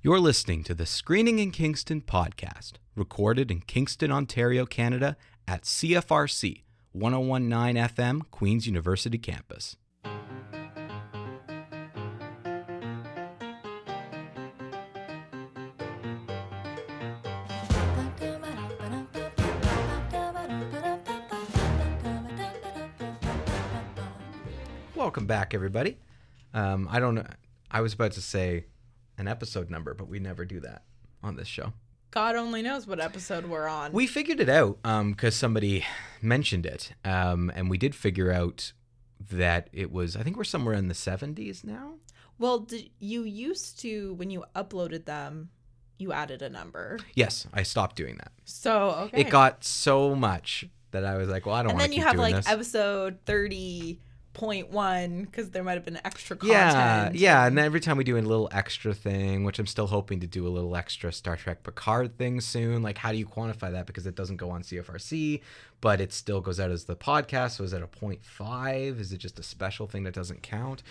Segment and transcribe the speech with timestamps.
[0.00, 5.16] You're listening to the Screening in Kingston podcast, recorded in Kingston, Ontario, Canada
[5.48, 9.76] at CFRC 1019 FM, Queen's University campus.
[24.94, 25.98] Welcome back, everybody.
[26.54, 27.26] Um, I don't.
[27.68, 28.66] I was about to say
[29.18, 30.82] an episode number, but we never do that
[31.22, 31.72] on this show.
[32.10, 33.92] God only knows what episode we're on.
[33.92, 35.84] We figured it out because somebody
[36.22, 38.72] mentioned it, um, and we did figure out
[39.30, 40.16] that it was.
[40.16, 41.94] I think we're somewhere in the seventies now.
[42.38, 45.50] well, did, you used to when you uploaded them,
[45.98, 46.98] you added a number.
[47.14, 48.32] Yes, I stopped doing that.
[48.44, 49.20] So okay.
[49.20, 52.16] It got so much that I was like, "Well, I don't and then you have
[52.16, 54.00] like this." episode thirty
[54.38, 56.54] point one because there might have been extra content.
[56.54, 57.46] yeah, yeah.
[57.46, 60.26] and then every time we do a little extra thing, which I'm still hoping to
[60.28, 62.82] do a little extra Star Trek Picard thing soon.
[62.82, 63.86] Like, how do you quantify that?
[63.86, 65.40] Because it doesn't go on CFRC,
[65.80, 67.56] but it still goes out as the podcast.
[67.56, 69.00] So is it a five?
[69.00, 70.84] Is it just a special thing that doesn't count?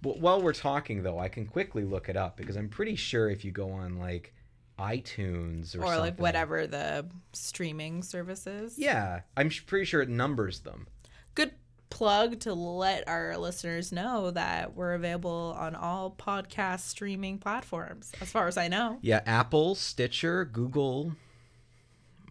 [0.00, 3.28] But while we're talking, though, I can quickly look it up because I'm pretty sure
[3.28, 4.32] if you go on like
[4.78, 8.78] iTunes or, Or like whatever the streaming services.
[8.78, 10.86] Yeah, I'm pretty sure it numbers them.
[11.34, 11.52] Good
[11.92, 18.30] plug to let our listeners know that we're available on all podcast streaming platforms, as
[18.30, 18.98] far as I know.
[19.02, 21.12] Yeah, Apple, Stitcher, Google.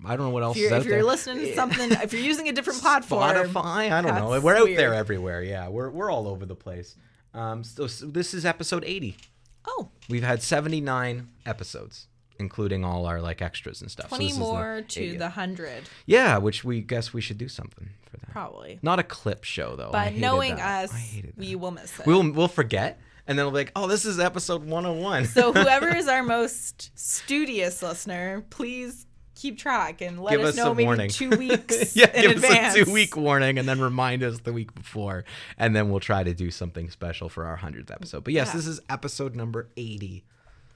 [0.04, 2.50] I don't know what else If you're, if you're listening to something, if you're using
[2.50, 3.92] a different platform, Spotify.
[3.92, 4.40] I don't know.
[4.42, 4.80] We're out weird.
[4.80, 5.44] there everywhere.
[5.44, 6.96] Yeah, we're we're all over the place.
[7.34, 9.16] Um, so, so this is episode 80.
[9.68, 12.08] Oh, We've had 79 episodes,
[12.42, 14.10] including all our like extras and stuff.
[14.10, 15.18] 20 this is the more to 80th.
[15.18, 18.30] the 100, yeah, which we guess we should do something for that.
[18.32, 18.80] probably.
[18.82, 19.92] Not a clip show though.
[19.94, 20.84] I But knowing that.
[20.86, 21.40] us, I hated that.
[21.40, 22.06] we will miss it.
[22.06, 25.26] we'll we'll forget, and then we'll be like, oh, this is episode 101.
[25.28, 30.56] so whoever is our most studious listener, please keep track and let give us, us
[30.58, 31.10] know maybe warning.
[31.10, 32.76] two weeks yeah, in give advance.
[32.76, 35.24] us a two week warning and then remind us the week before.
[35.58, 38.24] And then we'll try to do something special for our 100th episode.
[38.24, 38.54] But yes, Yeah.
[38.58, 40.26] this is episode number 80.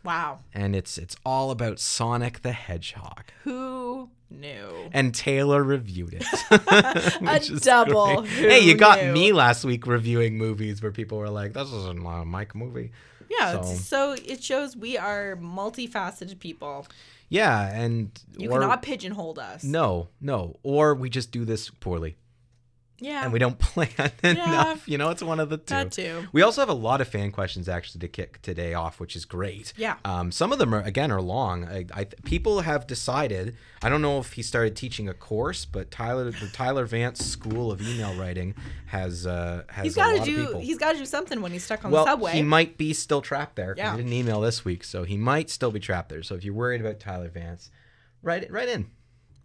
[0.05, 3.23] Wow, And it's it's all about Sonic the Hedgehog.
[3.43, 4.89] who knew?
[4.93, 6.25] And Taylor reviewed it.
[7.55, 8.21] A double.
[8.23, 9.11] Hey, you got knew?
[9.13, 12.91] me last week reviewing movies where people were like, this isn't a Mike movie.
[13.29, 16.87] Yeah, So- so it shows we are multifaceted people.
[17.29, 19.63] Yeah, and You or- cannot pigeonhole us.
[19.63, 20.57] No, no.
[20.61, 22.17] Or we just do this poorly.
[23.00, 23.23] Yeah.
[23.23, 23.89] and we don't plan
[24.23, 24.88] enough.
[24.88, 25.63] You know, it's one of the two.
[25.73, 26.28] That too.
[26.31, 29.25] We also have a lot of fan questions actually to kick today off, which is
[29.25, 29.73] great.
[29.75, 29.95] Yeah.
[30.06, 31.66] Um, some of them are again are long.
[31.66, 33.57] I, I people have decided.
[33.84, 37.72] I don't know if he started teaching a course, but Tyler the Tyler Vance School
[37.72, 38.55] of Email Writing
[38.88, 40.45] has uh, has He's a got to lot of do.
[40.45, 40.59] people.
[40.61, 42.31] He's got to do something when he's stuck on well, the subway.
[42.31, 43.73] he might be still trapped there.
[43.78, 43.91] Yeah.
[43.91, 46.23] He didn't email this week, so he might still be trapped there.
[46.23, 47.69] So if you're worried about Tyler Vance,
[48.22, 48.89] write it right in.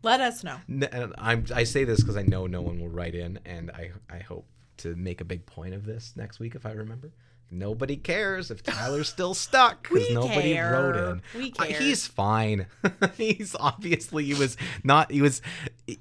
[0.02, 0.56] Let us know.
[0.68, 3.70] N- and I'm, I say this because I know no one will write in, and
[3.70, 4.46] I, I hope
[4.78, 7.10] to make a big point of this next week if I remember.
[7.52, 10.72] Nobody cares if Tyler's still stuck because nobody care.
[10.72, 11.22] wrote in.
[11.36, 11.80] We Uh, care.
[11.80, 12.66] he's fine.
[13.16, 15.10] he's obviously he was not.
[15.10, 15.42] He was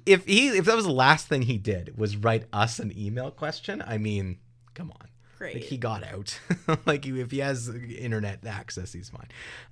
[0.06, 3.32] if he if that was the last thing he did was write us an email
[3.32, 3.82] question.
[3.84, 4.38] I mean,
[4.74, 5.08] come on.
[5.40, 5.54] Great.
[5.54, 6.38] Like he got out.
[6.86, 9.28] like he- if he has internet access, he's fine.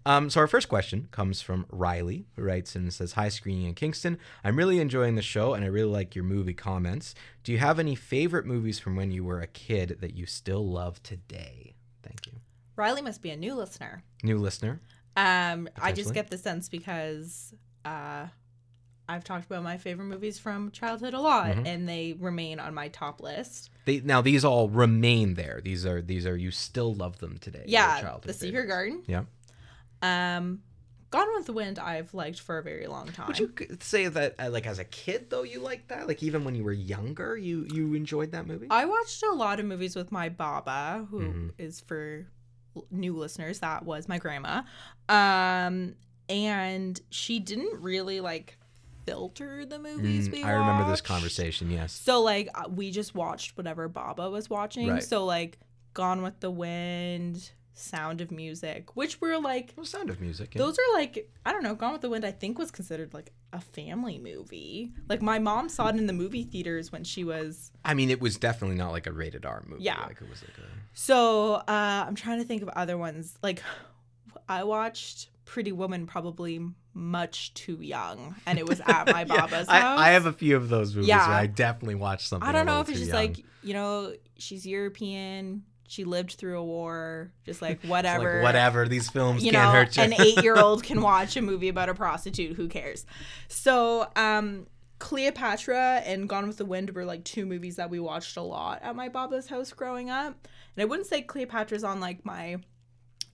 [0.07, 3.75] Um, so our first question comes from Riley, who writes and says, "Hi, screening in
[3.75, 4.17] Kingston.
[4.43, 7.15] I'm really enjoying the show, and I really like your movie comments.
[7.45, 10.67] Do you have any favorite movies from when you were a kid that you still
[10.67, 11.75] love today?
[12.03, 12.41] Thank you,
[12.75, 14.03] Riley must be a new listener.
[14.23, 14.81] new listener.
[15.17, 17.53] Um, I just get the sense because
[17.85, 18.29] uh,
[19.09, 21.67] I've talked about my favorite movies from childhood a lot, Mhm.
[21.67, 23.71] and they remain on my top list.
[23.87, 25.61] They now these all remain there.
[25.63, 27.65] These are these are you still love them today.
[27.67, 28.71] Yeah, The Secret favorites.
[28.71, 29.03] Garden.
[29.07, 29.25] Yeah.
[30.03, 30.63] Um,
[31.11, 31.79] Gone with the Wind.
[31.79, 33.29] I've liked for a very long time.
[33.29, 36.07] Would you say that uh, like as a kid though you liked that?
[36.07, 38.67] Like even when you were younger, you you enjoyed that movie?
[38.69, 41.85] I watched a lot of movies with my baba, who is Mhm.
[41.87, 42.27] for
[42.91, 44.63] new listeners, that was my grandma.
[45.09, 45.95] Um,
[46.29, 48.58] and she didn't really like
[49.09, 51.71] filter the movies Mm, we I remember this conversation.
[51.71, 51.93] Yes.
[51.93, 54.89] So like uh, we just watched whatever Baba was watching.
[54.89, 55.03] Right.
[55.03, 55.59] So like
[55.95, 60.55] Gone with the Wind, Sound of Music, which were like Well, Sound of Music.
[60.55, 60.59] yeah.
[60.59, 61.75] those are like I don't know.
[61.75, 64.93] Gone with the Wind I think was considered like a family movie.
[65.09, 68.21] Like my mom saw it in the movie theaters when she was I mean, it
[68.21, 69.85] was definitely not like a rated R movie.
[69.85, 70.01] Yeah.
[70.03, 70.69] Like it was like a.
[70.93, 71.63] So uh,
[72.07, 73.39] I'm trying to think of other ones.
[73.43, 73.63] Like
[74.49, 76.61] I watched Pretty Woman probably
[76.99, 80.01] much too young, and it was at my Yeah, baba's house.
[80.01, 81.29] I have a few of those movies Yeah.
[81.29, 82.49] where I definitely watched something.
[82.49, 83.17] I don't know if it's just young.
[83.17, 85.63] like you know she's European.
[85.87, 88.35] she lived through a war, just like whatever.
[88.35, 88.87] like whatever.
[88.89, 90.03] These films you can't know, hurt you.
[90.03, 92.57] an eight-year-old can watch a movie about a prostitute.
[92.57, 93.07] Who cares?
[93.49, 94.67] So, um,
[94.99, 98.83] Cleopatra and Gone with the Wind were like two movies that we watched a lot
[98.83, 100.47] at my Baba's house growing up.
[100.77, 102.57] And I wouldn't say Cleopatra's on like my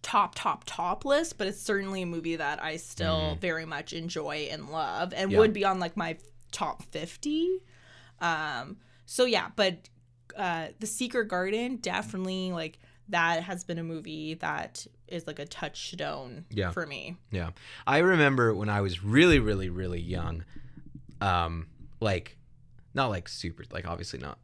[0.04, 4.48] top, top, top list, but it's certainly a movie that I still very much enjoy
[4.52, 5.32] and love, and.
[5.32, 5.38] Yeah.
[5.38, 6.16] would be on like my
[6.52, 7.58] top fifty.
[8.20, 9.88] Um, so yeah, but
[10.36, 12.78] uh, The Secret Garden definitely like
[13.08, 16.70] that has been a movie that is like a touchstone Yeah.
[16.70, 17.16] for me.
[17.30, 17.50] Yeah.
[17.86, 20.44] I remember when I was really, really, really young,
[21.20, 21.66] um,
[22.00, 22.36] like
[22.94, 24.38] not like super like obviously not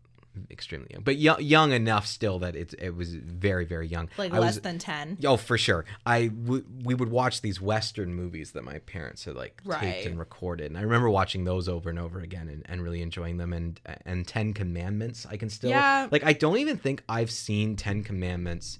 [0.51, 4.09] extremely young, but young, young enough still that it it was very, very young.
[4.17, 5.19] Like I less was, than ten.
[5.25, 5.85] Oh, for sure.
[6.07, 9.81] I w- we would watch these Western movies that my parents had like Right.
[9.81, 13.03] taped and recorded, and I remember watching those over and over again and, and really
[13.03, 13.53] enjoying them.
[13.53, 16.09] And and Ten Commandments, I can still Yeah.
[16.11, 16.25] like.
[16.25, 18.79] I don't even think I've seen Ten Commandments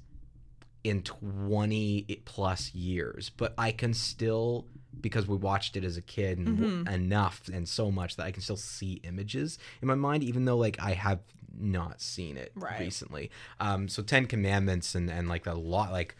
[0.85, 4.67] in twenty plus years, but I can still
[5.01, 6.93] because we watched it as a kid and w- Mhm.
[6.93, 10.57] enough and so much that I can still see images in my mind, even though
[10.59, 11.21] like I have
[11.59, 12.81] not seen it Right.
[12.81, 13.31] recently.
[13.59, 16.17] Um, so Ten Commandments and and like a lot like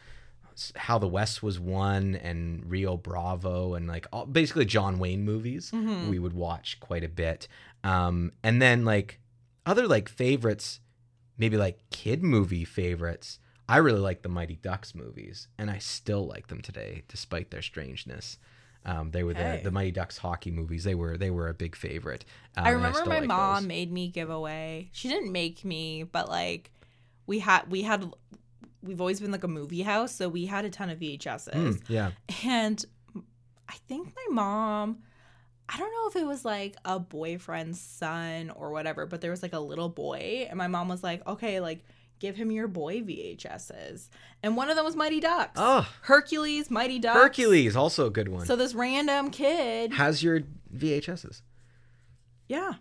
[0.77, 5.71] how the West was won and Rio Bravo and like all, basically John Wayne movies
[5.71, 6.09] Mhm.
[6.11, 7.49] we would watch quite a bit.
[7.83, 9.21] Um, and then like
[9.65, 10.81] other like favorites,
[11.39, 13.39] maybe like kid movie favorites.
[13.69, 17.63] I really like the Mighty Ducks movies, and I still like them today, despite their
[17.63, 18.37] strangeness.
[18.85, 19.59] Um, they were Okay.
[19.59, 20.85] the the Mighty Ducks hockey movies.
[20.85, 22.25] They were they were a big favorite.
[22.57, 23.67] Um, I remember still my like mom those.
[23.67, 24.89] made me give away.
[24.93, 26.71] She didn't make me, but like
[27.27, 28.11] we had we had
[28.83, 31.53] we've always been like a movie house, so we had a ton of VHSs.
[31.53, 32.13] Mm, yeah,
[32.45, 32.83] And
[33.69, 35.03] I think my mom,
[35.69, 39.43] I don't know if it was like a boyfriend's son or whatever, but there was
[39.43, 41.85] like a little boy, and my mom was like, okay, like
[42.21, 44.09] give him your boy VHSs.
[44.43, 45.53] And one of them was Mighty Ducks.
[45.57, 45.89] Oh.
[46.03, 47.19] Hercules, Mighty Ducks.
[47.19, 48.47] Hercules also a good one.
[48.47, 49.93] So this random kid.
[49.95, 50.43] Has your
[50.75, 51.43] VHSs?
[52.49, 52.75] Yeah.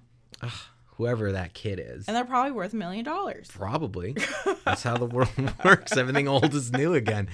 [0.98, 2.08] Whoever that kid is.
[2.08, 3.50] And they're probably worth a million dollars.
[3.52, 4.16] Probably.
[4.66, 5.30] That's how the world
[5.66, 5.96] works.
[5.98, 7.30] Everything old is new again.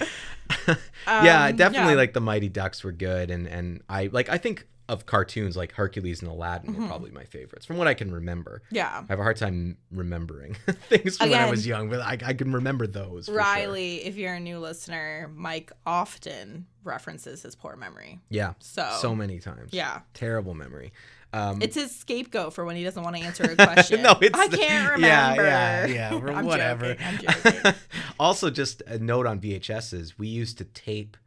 [1.07, 1.97] yeah, Um, definitely yeah.
[1.97, 5.71] like the Mighty Ducks were good and and I like I think of cartoons like
[5.71, 6.81] Hercules and Aladdin Mm-hmm.
[6.83, 8.61] were probably my favorites from what I can remember.
[8.71, 9.01] Yeah.
[9.03, 10.53] I have a hard time remembering
[10.89, 13.25] things from when I was young, but I, I can remember those.
[13.25, 13.37] for sure.
[13.37, 18.19] Riley, if you're a new listener, Mike often references his poor memory.
[18.29, 18.53] Yeah.
[18.59, 19.73] So, So many times.
[19.73, 20.01] yeah.
[20.13, 20.93] Terrible memory.
[21.33, 24.01] Um, It's his scapegoat for when he doesn't want to answer a question.
[24.03, 25.43] no, it's I can't Yeah, remember.
[25.43, 26.13] yeah, yeah.
[26.19, 26.93] or I'm whatever.
[26.93, 27.17] joking, I'm
[27.53, 27.73] joking.
[28.19, 31.17] also, just a note on VHSs: we used to tape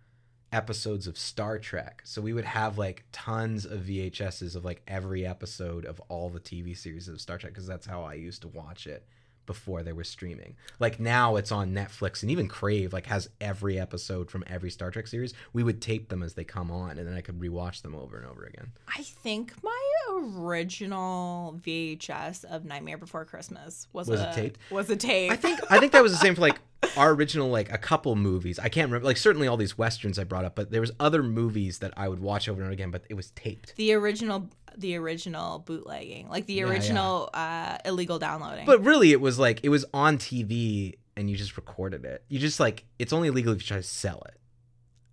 [0.53, 5.27] episodes of Star Trek, so we would have like tons of VHSs of like every
[5.27, 8.49] episode of all the TV series of Star Trek because that's how I used to
[8.49, 9.07] watch it
[9.49, 10.55] before they were streaming.
[10.79, 14.91] Like now it's on Netflix and even Crave like has every episode from every Star
[14.91, 15.33] Trek series.
[15.55, 18.19] We would tape them as they come on and then I could rewatch them over
[18.19, 18.73] and over again.
[18.87, 19.81] I think my
[20.13, 24.61] original VHS of Nightmare Before Christmas was, Was a it taped?
[24.71, 25.33] Was a tape.
[25.33, 26.61] I think I think that was the same for like
[26.97, 28.59] our original like a couple movies.
[28.59, 31.23] I can't remember like certainly all these westerns I brought up, but there was other
[31.23, 33.75] movies that I would watch over and over again, but it was taped.
[33.77, 36.71] the original, the original bootlegging, like the Yeah, yeah.
[36.71, 38.65] original Uh, illegal downloading.
[38.67, 42.23] But really it was like it was on TV and you just recorded it.
[42.29, 44.35] You just like it's only illegal if you try to sell it.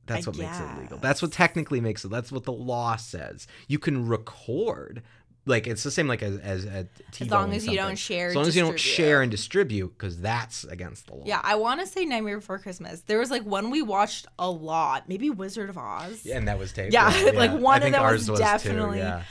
[0.07, 0.99] That's I what makes it illegal.
[0.99, 2.09] That's what technically makes it.
[2.11, 3.47] That's what the law says.
[3.67, 5.01] You can record
[5.45, 6.87] like it's the same like as as a
[7.19, 10.19] as long as you don't share, As long as you don't share and distribute, because
[10.19, 11.23] that's against the law.
[11.25, 13.01] Yeah, I want to say Nightmare Before Christmas.
[13.01, 16.21] There was like one we watched a lot, maybe Wizard of Oz.
[16.25, 16.93] Yeah and that was taped.
[16.93, 19.23] Yeah, like, one of them was too, definitely- yeah.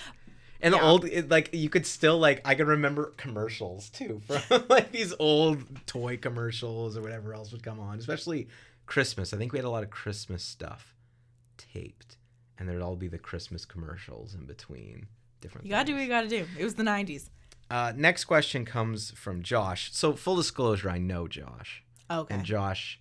[0.61, 0.85] And the Yeah.
[0.85, 5.13] old, it, like you could still like I can remember commercials too from like these
[5.19, 8.49] old toy commercials or whatever else would come on, especially
[8.87, 9.35] Christmas.
[9.35, 10.95] I think we had a lot of Christmas stuff
[11.59, 12.17] taped,
[12.59, 15.07] and there'd all be the Christmas commercials in between
[15.45, 15.67] different.
[15.67, 16.47] You gotta do what you gotta do.
[16.59, 17.29] It was the '90s.
[17.71, 19.91] Uh, next question comes from Josh.
[19.93, 21.85] So full disclosure, I know Josh.
[22.11, 22.35] Okay.
[22.35, 23.01] And Josh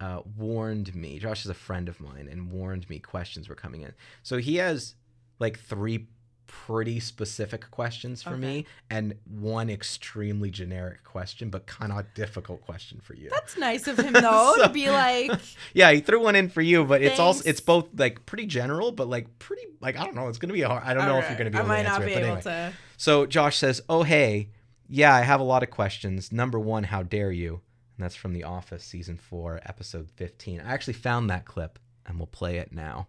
[0.00, 1.18] uh, warned me.
[1.18, 3.92] Josh is a friend of mine and warned me questions were coming in.
[4.22, 4.94] So he has
[5.38, 6.08] like three
[6.46, 13.00] pretty specific questions for me and one extremely generic question, but kind of difficult question
[13.02, 13.28] for you.
[13.30, 15.32] That's nice of him though So- to be like,
[15.74, 18.92] yeah, he threw one in for you, but it's also it's both like pretty general,
[18.92, 20.28] but like pretty like I don't know.
[20.28, 20.82] It's gonna be a hard.
[20.84, 22.06] I don't know if you're gonna be I able might to answer not it.
[22.06, 22.42] be but able anyway.
[22.42, 22.72] to.
[22.98, 24.50] So Josh says, "Oh hey,
[24.88, 26.30] yeah, I have a lot of questions.
[26.32, 27.60] Number one, how dare you?"
[27.96, 30.60] And that's from The Office season four, episode fifteen.
[30.60, 33.08] I actually found that clip, and we'll play it now.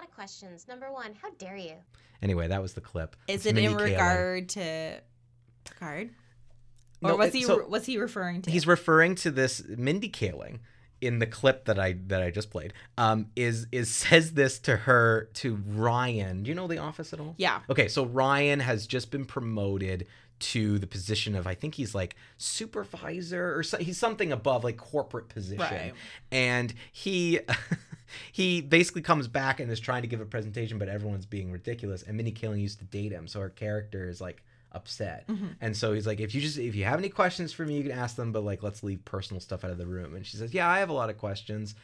[0.00, 0.66] I have a lot of questions.
[0.68, 1.74] Number one, how dare you?
[2.22, 3.16] Anyway, that was the clip.
[3.28, 3.84] Is It's it in Mindy Kaling.
[3.92, 5.00] regard to
[5.64, 6.10] Picard?
[7.02, 8.50] Or No, was it- he so- was he referring to?
[8.50, 10.60] he's referring to this Mindy Kaling
[11.00, 12.72] in the clip that I that I just played.
[12.98, 16.42] Um, is is says this to her to Ryan.
[16.44, 17.34] Do you know The Office at all?
[17.38, 17.60] yeah.
[17.70, 20.06] Okay, so Ryan has just been promoted
[20.40, 24.76] to the position of I think he's like supervisor or so, he's something above like
[24.76, 25.58] corporate position.
[25.60, 25.92] Right.
[26.32, 27.40] And he
[28.32, 32.02] he basically comes back and is trying to give a presentation but everyone's being ridiculous
[32.02, 34.42] and Mindy Kaling used to date him so her character is like
[34.72, 35.26] upset.
[35.28, 35.46] Mm-hmm.
[35.60, 37.82] And so he's like if you just if you have any questions for me you
[37.82, 40.14] can ask them but like let's leave personal stuff out of the room.
[40.14, 41.74] And she says, "Yeah, I have a lot of questions."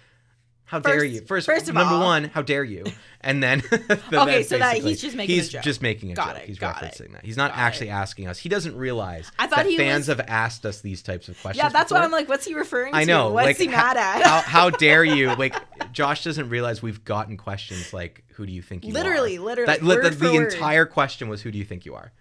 [0.66, 1.20] How dare you?
[1.22, 2.84] First, first of all, number all- one, how dare you?
[3.20, 5.62] And then, Okay, that's so that he's just making a he's joke.
[5.62, 6.42] just making a Got joke.
[6.42, 7.24] it, He's got it, referencing that.
[7.24, 7.92] He's not got actually it.
[7.92, 8.38] asking us.
[8.38, 11.40] He doesn't realize I thought that he fans was- have asked us these types of
[11.40, 11.62] questions.
[11.62, 12.00] Yeah, that's before.
[12.00, 12.98] why I'm like, what's he referring to?
[12.98, 13.30] I know.
[13.30, 14.22] What's like, he mad at?
[14.22, 15.34] How, how dare you?
[15.36, 15.54] Like,
[15.92, 19.66] Josh doesn't realize we've gotten questions like, "Who do you think you Literally, are?" literally,
[19.72, 22.12] That, li- word the, the entire question was, "Who do you think you are?"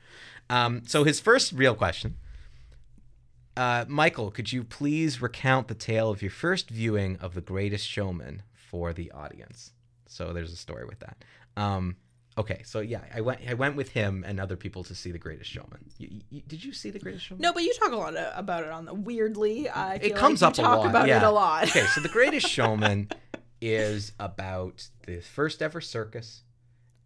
[0.50, 2.16] Um, so his first real question.
[3.58, 7.88] Uh, Michael, could you please recount the tale of your first viewing of The Greatest
[7.88, 9.72] Showman for the audience?
[10.08, 11.24] So there's a story with that.
[11.56, 11.96] Um,
[12.38, 15.20] okay, so yeah, I went I went with him and other people to see The
[15.20, 15.86] Greatest Showman.
[15.98, 17.42] You, you, did you see The Greatest Showman?
[17.42, 19.70] No, but you talk a lot about it on the weirdly.
[19.70, 20.90] I feel it comes like up you a talk lot.
[20.90, 21.18] about yeah.
[21.18, 21.64] it a lot.
[21.70, 23.10] okay, so The Greatest Showman
[23.62, 26.44] is about the first ever circus,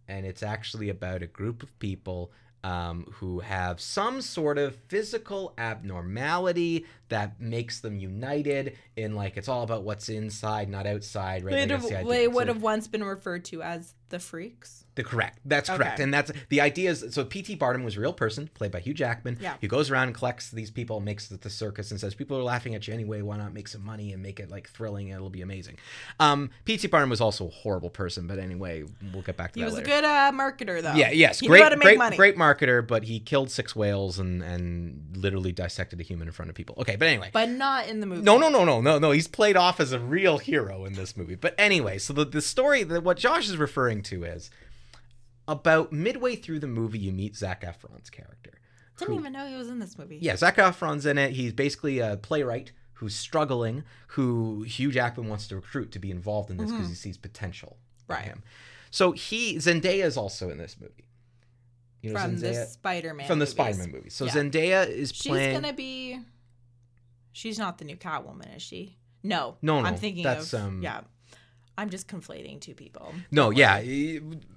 [0.07, 2.31] and it's actually about a group of people
[2.63, 9.47] um, who have some sort of physical abnormality that makes them united in like it's
[9.47, 11.43] all about what's inside, not outside.
[11.43, 11.51] Right?
[11.51, 14.85] They, Like, that's the they would have once been referred to as the freaks.
[14.99, 15.39] The correct.
[15.45, 15.93] That's correct.
[15.95, 16.03] Okay.
[16.03, 17.55] And that's the idea is so P.T.
[17.55, 19.37] Barnum was a real person, played by Hugh Jackman.
[19.39, 19.55] Yeah.
[19.61, 22.43] He goes around and collects these people, makes it the circus, and says, People are
[22.43, 25.29] laughing at you anyway, why not make some money and make it like thrilling it'll
[25.29, 25.77] be amazing.
[26.19, 26.87] Um, P.T.
[26.87, 29.77] Barnum was also a horrible person, but anyway, we'll get back to He that He
[29.77, 29.97] was later.
[29.97, 30.93] a good uh, marketer, though.
[30.93, 32.17] yeah, yes, he great, knew how to make great, money.
[32.17, 36.49] great marketer, but he killed six whales and and literally dissected a human in front
[36.49, 36.75] of people.
[36.79, 38.21] Okay, but anyway, but not in the movie.
[38.21, 39.11] no, no, no, no, no, no.
[39.11, 41.35] He's played off as a real hero in this movie.
[41.35, 44.49] But anyway, so the, the story that what Josh is referring to is
[45.51, 48.51] about midway through the movie, you meet Zac Efron's character.
[48.97, 50.17] Didn't who- even know he was in this movie.
[50.21, 51.31] Yeah, Zac Efron's in it.
[51.31, 56.51] He's basically a playwright who's struggling, who Hugh Jackman wants to recruit to be involved
[56.51, 58.11] in this because he sees potential in Mm-hmm.
[58.13, 58.25] Right.
[58.25, 58.43] him.
[58.91, 61.05] So he Zendaya is also in this movie.
[62.01, 63.27] You know from the Spider-Man.
[63.27, 63.51] from the movies.
[63.51, 64.09] Spider-Man movie.
[64.09, 64.31] So Yeah.
[64.31, 65.51] Zendaya is playing.
[65.51, 66.19] She's gonna be.
[67.31, 68.97] She's not the new Catwoman, is she?
[69.23, 69.57] No.
[69.61, 70.61] No, no, I'm thinking that's, of.
[70.61, 71.01] um, yeah.
[71.79, 73.13] I'm just conflating two people.
[73.31, 73.81] No, yeah,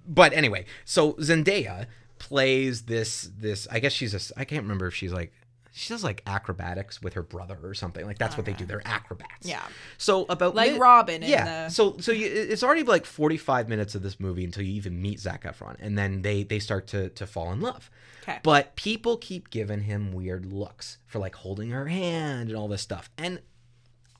[0.06, 1.86] but anyway, so Zendaya
[2.18, 3.66] plays this this.
[3.70, 4.38] I guess she's a.
[4.40, 5.32] I can't remember if she's like
[5.74, 8.04] she does like acrobatics with her brother or something.
[8.04, 8.66] Like that's what they do.
[8.66, 9.46] They're acrobats.
[9.46, 9.62] Yeah.
[9.96, 11.64] So about Like mid- Robin in yeah.
[11.64, 14.72] the- So so you, it's already like forty five minutes of this movie until you
[14.74, 17.90] even meet Zac Efron, and then they they start to to fall in love.
[18.22, 18.38] Okay.
[18.42, 22.82] But people keep giving him weird looks for like holding her hand and all this
[22.82, 23.08] stuff.
[23.16, 23.40] And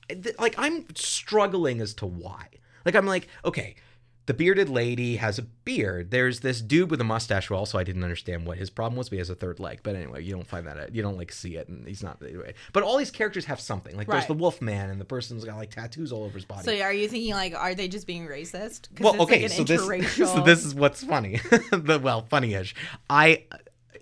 [0.09, 2.47] eh, th- like I'm struggling as to why.
[2.85, 3.75] Like I'm like, okay,
[4.25, 6.09] the bearded lady has a beard.
[6.09, 9.09] There's this dude with a mustache who also I didn't understand what his problem was,
[9.09, 9.81] but he has a third leg.
[9.83, 10.95] But anyway, you don't find that out.
[10.95, 12.53] You don't like see it, and he's not anyway.
[12.71, 13.97] But all these characters have something.
[13.97, 14.27] Like there's Right.
[14.29, 16.63] the Wolf Man, and the person's got like tattoos all over his body.
[16.63, 18.87] So are you thinking like, are they just being racist?
[18.95, 20.33] 'Cause well, it's okay, like so an this interracial.
[20.35, 21.37] so this is what's funny.
[21.71, 22.75] the well, funny-ish.
[23.09, 23.43] I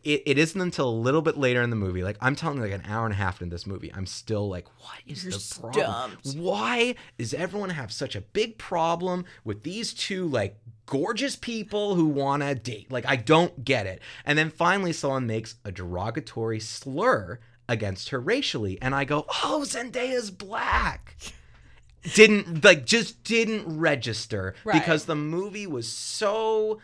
[0.04, 2.64] it, it isn't until a little bit later in the movie, like I'm telling you,
[2.64, 5.34] like an hour and a half into this movie, I'm still like, what is You're
[5.34, 6.18] the problem?
[6.36, 12.08] Why does everyone have such a big problem with these two like gorgeous people who
[12.08, 12.92] want to date?
[12.92, 14.02] Like I don't get it.
[14.26, 17.40] And then finally, someone makes a derogatory slur
[17.70, 21.16] against her racially, and I go, oh, Zendaya's black
[22.16, 24.74] didn't like just didn't register Right.
[24.74, 26.80] because the movie was so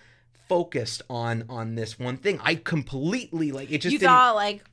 [0.47, 2.39] focused on on this one thing.
[2.43, 4.63] I completely like it just you thought like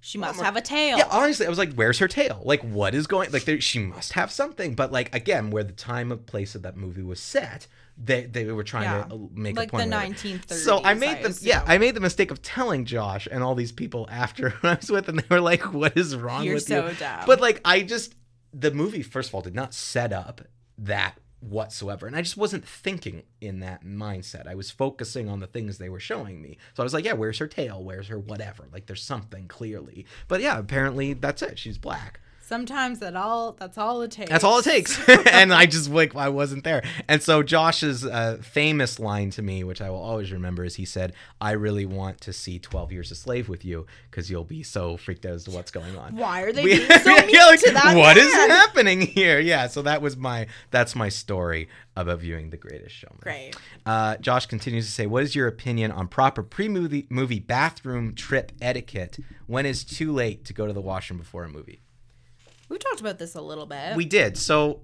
[0.00, 0.98] she must have a tail.
[0.98, 2.42] yeah, honestly, I was like, "Where's her tail?
[2.44, 3.32] Like, what is going?
[3.32, 6.60] Like, there, she must have something." But like again, where the time and place of
[6.62, 9.04] that movie was set, they they were trying Yeah.
[9.04, 9.88] to uh, make like a point.
[9.90, 10.42] Like the with it.
[10.50, 10.54] 1930s.
[10.64, 11.64] So I made the yeah.
[11.66, 15.06] I made the mistake of telling Josh and all these people after I was with
[15.06, 15.16] them.
[15.16, 17.22] They were like, "What is wrong You're with so you?" dumb.
[17.26, 18.14] But like I just
[18.52, 20.42] the movie first of all did not set up
[20.76, 22.06] that whatsoever.
[22.06, 24.46] And i just wasn't thinking in that mindset.
[24.46, 26.58] I was focusing on the things they were showing me.
[26.74, 27.82] So i was like yeah where's her tail?
[27.82, 28.68] Where's her whatever?
[28.72, 30.06] Like there's something clearly.
[30.28, 31.58] But yeah apparently that's it.
[31.58, 34.30] She's black Sometimes that all that's all it takes.
[34.30, 35.00] That's all it takes.
[35.32, 36.82] and I just like I wasn't there.
[37.08, 40.84] And so Josh's uh, famous line to me, which I will always remember, is he
[40.84, 44.62] said, "I really want to see Twelve Years a Slave with you because you'll be
[44.62, 47.30] so freaked out as to what's going on." Why are they We- being so mean
[47.30, 48.50] Yeah, like, to that What is man?
[48.50, 49.40] happening here?
[49.40, 53.20] Yeah, so that was my that's my story about viewing The Greatest Showman.
[53.22, 53.54] Great.
[53.86, 58.52] Uh, Josh continues to say, "What is your opinion on proper pre-movie movie bathroom trip
[58.60, 59.18] etiquette?
[59.46, 61.80] When is too late to go to the washroom before a movie?"
[62.68, 63.96] We've talked about this a little bit.
[63.96, 64.36] We did.
[64.38, 64.80] So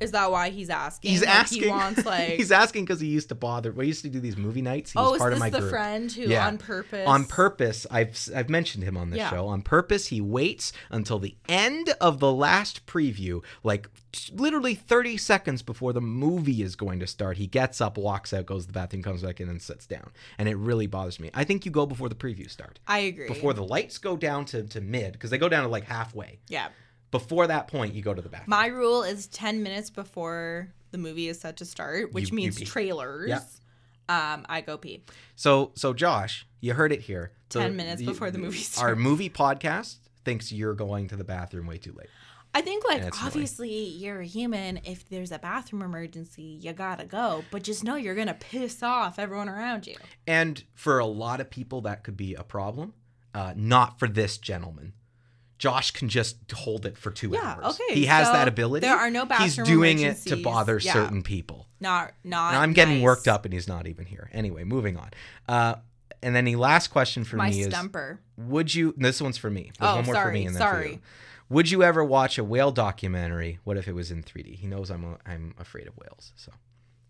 [0.00, 1.10] Is that why he's asking?
[1.12, 1.62] he's Like, asking.
[1.62, 2.30] He wants like.
[2.30, 3.70] he's asking because he used to bother.
[3.72, 4.92] We used to do these movie nights.
[4.92, 5.70] He oh, was is part this of my the group.
[5.70, 6.46] friend who Yeah.
[6.46, 7.06] on purpose?
[7.06, 9.30] On purpose, I've I've mentioned him on this Yeah.
[9.30, 9.46] show.
[9.48, 15.16] On purpose, he waits until the end of the last preview, like t- literally 30
[15.16, 17.36] seconds before the movie is going to start.
[17.36, 20.10] He gets up, walks out, goes to the bathroom, comes back in, and sits down.
[20.38, 21.30] And it really bothers me.
[21.34, 22.80] I think you go before the preview start.
[22.88, 23.28] I agree.
[23.28, 26.38] Before the lights go down to, to mid, because they go down to like halfway.
[26.48, 26.68] yeah.
[27.10, 28.50] Before that point, you go to the bathroom.
[28.50, 32.42] My rule is 10 minutes before the movie is set to start, which You- you
[32.44, 32.64] means pee.
[32.64, 33.28] trailers.
[33.28, 33.40] Yeah.
[34.08, 35.04] Um, I go pee.
[35.36, 37.32] So, so Josh, you heard it here.
[37.50, 38.78] So 10 minutes before the movie starts.
[38.82, 39.00] Our starts.
[39.00, 42.08] movie podcast thinks you're going to the bathroom way too late.
[42.52, 43.12] I think, like, annoying.
[43.22, 44.78] obviously, you're a human.
[44.84, 47.44] If there's a bathroom emergency, you gotta go.
[47.52, 49.94] But just know you're gonna piss off everyone around you.
[50.26, 52.94] And for a lot of people, that could be a problem.
[53.32, 54.94] Uh, not for this gentleman.
[55.60, 57.78] Josh can just hold it for two Yeah, hours.
[57.78, 58.86] okay, He has so that ability.
[58.86, 59.56] there are no boundaries.
[59.56, 60.94] He's doing it to bother Yeah.
[60.94, 61.66] certain people.
[61.78, 62.54] Not, not.
[62.54, 63.02] I'm getting nice.
[63.04, 64.30] worked up, and he's not even here.
[64.32, 65.10] Anyway, moving on.
[65.46, 65.74] Uh,
[66.22, 68.20] and then the last question for My me is: stumper.
[68.38, 68.94] Would you?
[68.96, 69.70] This one's for me.
[69.78, 70.90] There's Oh, one more for sorry, me, and then for sorry.
[70.92, 71.00] you.
[71.50, 73.58] Would you ever watch a whale documentary?
[73.64, 74.54] What if it was in 3D?
[74.56, 76.52] He knows I'm a, I'm afraid of whales, so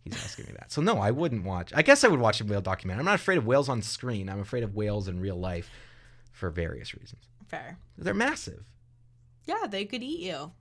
[0.04, 0.72] he's asking me that.
[0.72, 1.72] So no, I wouldn't watch.
[1.72, 2.98] I guess I would watch a whale documentary.
[3.00, 4.28] I'm not afraid of whales on screen.
[4.28, 5.70] I'm afraid of whales in real life
[6.32, 7.22] for various reasons.
[7.50, 7.78] Fair.
[7.98, 8.64] They're massive,
[9.44, 10.52] Yeah, they could eat you.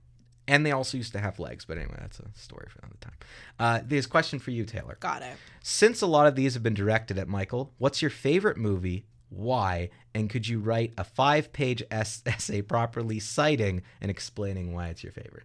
[0.48, 1.64] and they also used to have legs.
[1.64, 3.14] But anyway, that's a story for another time.
[3.58, 4.96] Uh, this question for you, Taylor.
[5.00, 5.36] Got it.
[5.62, 9.06] Since a lot of these have been directed at Michael, what's your favorite movie?
[9.28, 9.90] Why?
[10.12, 15.04] And could you write a five page es- essay properly citing and explaining why it's
[15.04, 15.44] your favorite?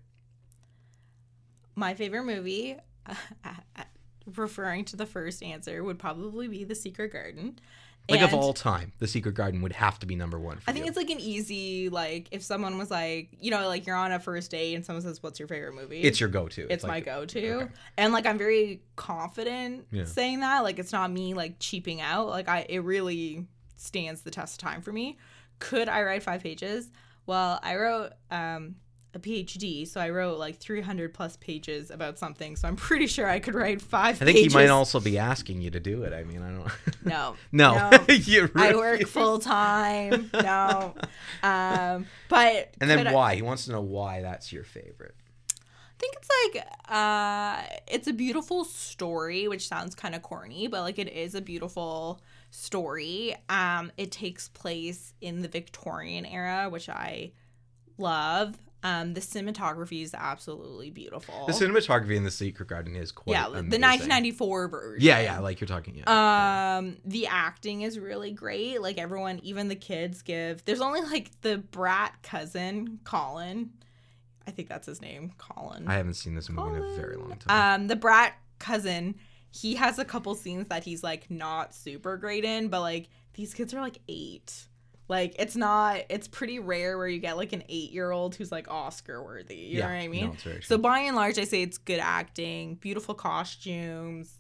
[1.76, 2.78] My favorite movie,
[4.36, 7.60] referring to the first answer, would probably be The Secret Garden.
[8.10, 10.74] Like of all time, The Secret Garden would have to be number one for I
[10.74, 10.90] think you.
[10.90, 14.20] it's like an easy, like, if someone was like, you know, like you're on a
[14.20, 16.02] first date and someone says, What's your favorite movie?
[16.02, 16.68] It's your go-to.
[16.72, 17.72] it's my like- go-to okay.
[17.98, 20.06] and like i'm very confident Yeah.
[20.06, 23.48] saying that like it's not me like cheaping out like i it really
[23.78, 25.18] stands the test of time for me
[25.60, 26.90] could i write five pages
[27.26, 28.76] well i wrote um
[29.16, 33.28] a phd so i wrote like 300 plus pages about something so i'm pretty sure
[33.28, 34.54] i could write five I think pages.
[34.54, 36.12] he might also be asking you to do it.
[36.14, 36.72] I mean, I don't.
[37.06, 38.00] no no, No.
[38.14, 40.94] you i work full time no
[41.44, 43.36] um but And then could I- why?
[43.36, 45.16] He wants to know why that's your favorite.
[45.52, 50.82] I think it's like uh it's a beautiful story, which sounds kind of corny, but
[50.82, 52.20] like it is a beautiful
[52.52, 53.34] story.
[53.48, 57.32] Um it takes place in the Victorian era, which I
[57.98, 58.58] love.
[58.86, 61.48] Um the cinematography is absolutely beautiful.
[61.48, 65.04] The cinematography in The Secret Garden is quite yeah, the 1994 version.
[65.04, 65.96] Yeah, yeah, like you're talking.
[65.96, 66.78] Yeah.
[66.78, 68.82] Um, the acting is really great.
[68.82, 70.64] Like everyone, even the kids give.
[70.66, 73.72] There's only like the brat cousin, Colin.
[74.48, 75.88] I think that's his name, Colin.
[75.88, 77.82] I haven't seen this movie in a very long time.
[77.82, 79.16] Um, the brat cousin,
[79.50, 83.56] he has a couple scenes that he's like not super great in, but like these
[83.56, 84.68] kids are like eight.
[85.08, 86.02] Like it's not.
[86.10, 89.56] It's pretty rare where you get like an eight-year-old who's like Oscar worthy.
[89.56, 90.26] You know what I mean?
[90.28, 94.34] No, it's very So by and large, I say it's good acting, beautiful costumes.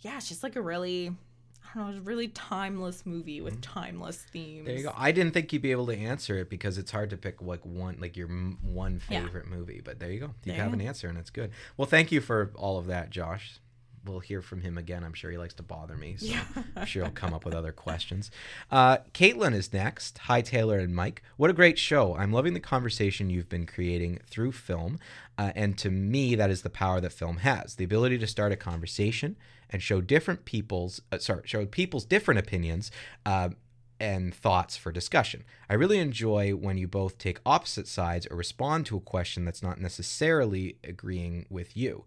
[0.00, 3.56] Yeah, it's just like a really, I don't know, it's a really timeless movie with
[3.56, 3.62] mm.
[3.62, 4.66] timeless themes.
[4.66, 4.92] There you go.
[4.96, 7.64] I didn't think you'd be able to answer it because it's hard to pick like
[7.64, 9.22] one, like your m- one Yeah.
[9.24, 9.80] favorite movie.
[9.84, 10.26] But there you go.
[10.44, 10.74] You There have go.
[10.74, 11.50] an answer, and it's good.
[11.76, 13.60] Well, thank you for all of that, Josh.
[14.04, 15.04] We'll hear from him again.
[15.04, 16.44] I'm sure he likes to bother me, so Yeah.
[16.76, 18.30] I'm sure he'll come up with other questions.
[18.70, 20.18] Uh, Caitlin is next.
[20.18, 21.22] Hi, Taylor and Mike.
[21.36, 22.14] What a great show!
[22.16, 24.98] I'm loving the conversation you've been creating through film,
[25.36, 28.56] uh, and to me, that is the power that film has—the ability to start a
[28.56, 29.36] conversation
[29.70, 32.90] and show different people's, uh, sorry, show people's different opinions.
[33.26, 33.50] Uh,
[34.00, 35.42] and thoughts for discussion.
[35.68, 39.60] I really enjoy when you both take opposite sides or respond to a question that's
[39.60, 42.04] not necessarily agreeing with you.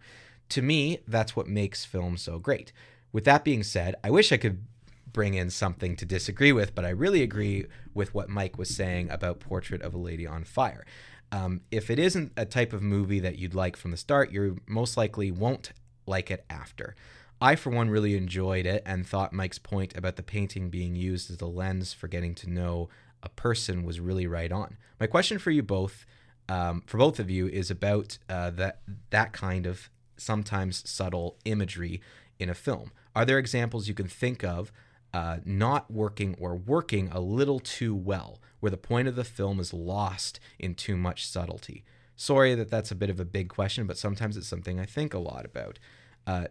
[0.51, 2.73] To me, that's what makes film so great.
[3.13, 4.65] With that being said, I wish I could
[5.13, 9.09] bring in something to disagree with, but I really agree with what Mike was saying
[9.09, 10.85] about Portrait of a Lady on Fire.
[11.31, 14.57] Um, if it isn't a type of movie that you'd like from the start, you
[14.67, 15.71] most likely won't
[16.05, 16.95] like it after.
[17.39, 21.31] I, for one, really enjoyed it and thought Mike's point about the painting being used
[21.31, 22.89] as a lens for getting to know
[23.23, 24.77] a person was really right on.
[24.99, 26.05] My question for you both
[26.49, 29.89] um, for both of you is about uh, that that kind of
[30.21, 32.01] sometimes subtle imagery
[32.39, 32.91] in a film.
[33.15, 34.71] Are there examples you can think of
[35.13, 39.59] uh, not working or working a little too well, where the point of the film
[39.59, 41.83] is lost in too much subtlety?
[42.15, 45.13] Sorry that that's a bit of a big question, but sometimes it's something I think
[45.13, 45.79] a lot about.
[46.25, 46.47] Uh,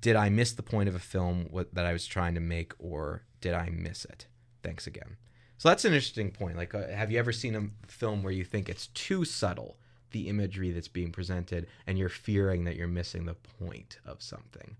[0.00, 3.24] did I miss the point of a film that I was trying to make, or
[3.40, 4.26] did I miss it?
[4.62, 5.16] Thanks again.
[5.58, 6.56] So that's an interesting point.
[6.56, 9.78] Like, uh, have you ever seen a film where you think it's too subtle,
[10.14, 14.76] the imagery that's being presented, and you're fearing that you're missing the point of something?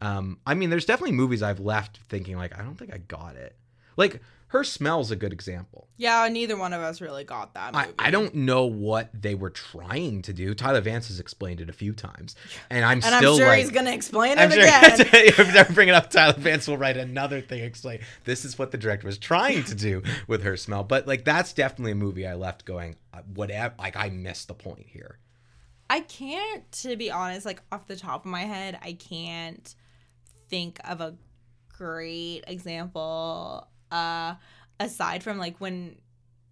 [0.00, 3.36] Um, I mean, there's definitely movies I've left thinking like, I don't think I got
[3.36, 3.54] it.
[3.96, 4.20] Like,
[4.52, 5.88] her smell's a good example.
[5.96, 7.94] Yeah, neither one of us really got that I, movie.
[7.98, 10.54] I don't know what they were trying to do.
[10.54, 12.36] Tyler Vance has explained it a few times,
[12.68, 14.92] and I'm and still I'm sure like, he's gonna explain I'm it sure again.
[15.38, 18.76] if they're bringing up Tyler Vance will write another thing explain this is what the
[18.76, 20.84] director was trying to do with her smell.
[20.84, 23.74] But like that's definitely a movie I left going uh, whatever.
[23.78, 25.18] Like I missed the point here.
[25.88, 29.74] I can't, to be honest, like off the top of my head, I can't
[30.50, 31.14] think of a
[31.70, 33.66] great example.
[33.92, 34.34] Uh,
[34.80, 35.96] aside from like when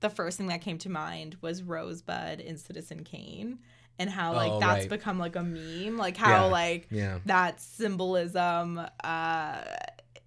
[0.00, 3.58] the first thing that came to mind was Rosebud in Citizen Kane,
[3.98, 4.88] and how like Oh, that's right.
[4.88, 6.50] become like a meme, like how Yeah.
[6.52, 7.18] like Yeah.
[7.26, 9.58] that symbolism uh,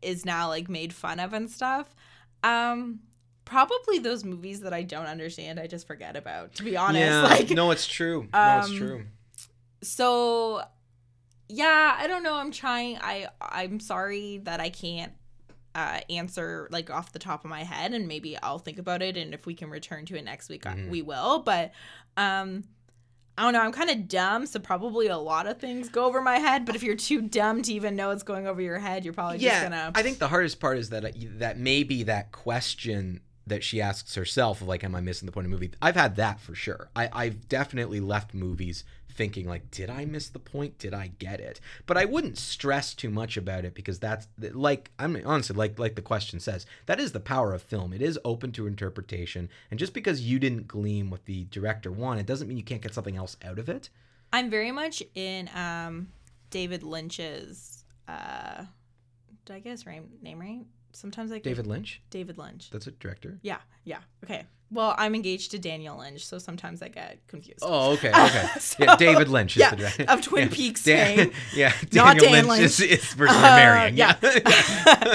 [0.02, 1.96] is now like made fun of and stuff.
[2.44, 3.00] Um,
[3.46, 6.56] probably those movies that I don't understand, I just forget about.
[6.56, 7.22] To be honest, yeah.
[7.24, 8.28] like no, it's true.
[8.34, 9.06] no, it's um, true.
[9.82, 10.62] so
[11.50, 15.12] yeah i don't know i'm trying i i'm sorry that i can't
[15.76, 19.18] uh, answer like off the top of my head and maybe i'll think about it
[19.18, 20.90] and if we can return to it next week I Mhm.
[20.90, 21.72] we will but
[22.16, 22.64] um
[23.38, 26.22] i don't know i'm kind of dumb so probably a lot of things go over
[26.22, 29.04] my head but if you're too dumb to even know what's going over your head
[29.04, 32.04] you're probably just yeah, gonna I think the hardest part is that uh, that maybe
[32.04, 35.56] that question that she asks herself of like, "Am I missing the point of the
[35.58, 36.90] movie?" I've had that for sure.
[36.96, 40.78] I, I've definitely left movies thinking like, "Did I miss the point?
[40.78, 44.92] Did I get it?" But I wouldn't stress too much about it because that's like
[45.00, 47.94] I'm honestly like like the question says that is the power of film.
[47.94, 52.26] It is open to interpretation, and just because you didn't glean what the director wanted
[52.26, 53.90] doesn't mean you can't get something else out of it.
[54.32, 56.08] i'm very much in um
[56.50, 58.64] david lynch's uh
[59.46, 63.40] did i name name right sometimes i get David Lynch, david lynch that's a director.
[63.42, 64.00] Yeah, yeah.
[64.24, 64.46] Okay.
[64.72, 67.60] Well, I'm engaged to Daniel Lynch, so sometimes I get confused.
[67.62, 68.48] Oh, okay, okay.
[68.60, 70.56] So- yeah, David Lynch is yeah, the director of Twin Yeah.
[70.56, 71.32] Peaks Dan- fame.
[71.56, 72.92] Yeah, Not Daniel Dan Lynch, is, Lynch.
[72.92, 73.96] is person Uh, marrying.
[73.98, 74.16] yeah.
[74.24, 74.32] Yeah,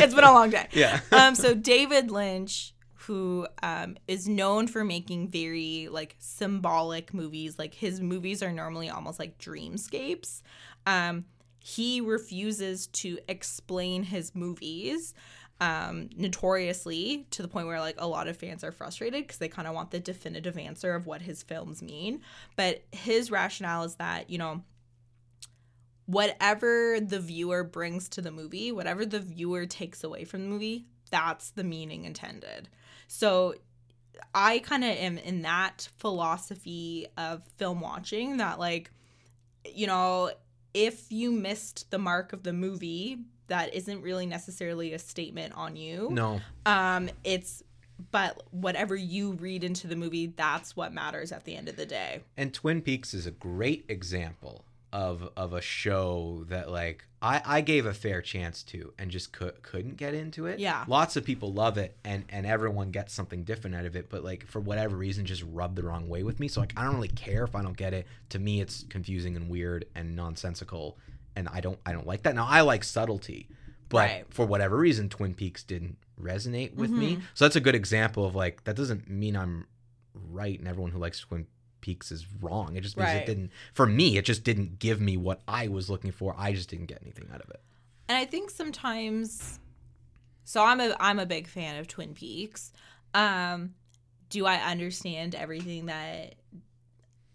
[0.05, 0.69] it's been a long day.
[0.73, 1.01] yeah.
[1.11, 7.75] Um, so David Lynch, who um, is known for making very like symbolic movies, like
[7.75, 10.43] his movies are normally almost like dreamscapes.
[10.87, 11.25] Um,
[11.61, 15.14] he refuses to explain his movies
[15.61, 19.49] um notoriously to the point where like a lot of fans are frustrated because they
[19.49, 22.21] kind of want the definitive answer of what his films mean.
[22.57, 24.62] But his rationale is that you know
[26.07, 30.87] whatever the viewer brings to the movie whatever the viewer takes away from the movie
[31.11, 32.68] that's the meaning intended.
[33.09, 33.55] So
[34.35, 38.90] i kind of am in that philosophy of film watching that like
[39.64, 40.31] you know
[40.75, 45.76] if you missed the mark of the movie that isn't really necessarily a statement on
[45.76, 47.62] you No, um it's
[48.12, 51.87] but whatever you read into the movie that's what matters at the end of the
[51.87, 57.42] day and Twin Peaks is a great example of of a show that like I
[57.44, 60.58] I gave a fair chance to and just could couldn't get into it.
[60.61, 60.84] Yeah.
[60.88, 64.24] Lots of people love it and and everyone gets something different out of it, but
[64.24, 66.48] like for whatever reason just rubbed the wrong way with me.
[66.48, 68.06] So like I don't really care if I don't get it.
[68.30, 70.96] To me it's confusing and weird and nonsensical
[71.38, 72.35] and I don't I don't like that.
[72.35, 73.48] Now I like subtlety,
[73.88, 74.24] but Right.
[74.31, 77.16] for whatever reason Twin Peaks didn't resonate with me.
[77.16, 77.22] Mhm.
[77.35, 79.66] So that's a good example of like that doesn't mean I'm
[80.14, 81.46] right and everyone who likes Twin
[81.81, 82.77] Peaks is wrong.
[82.77, 83.22] It just means Right.
[83.22, 86.35] it didn't for me, it just didn't give me what I was looking for.
[86.37, 87.62] I just didn't get anything out of it.
[88.11, 89.61] and i think sometimes
[90.44, 92.72] so i'm a i'm a big fan of twin peaks
[93.12, 93.74] um
[94.31, 96.35] do i understand everything that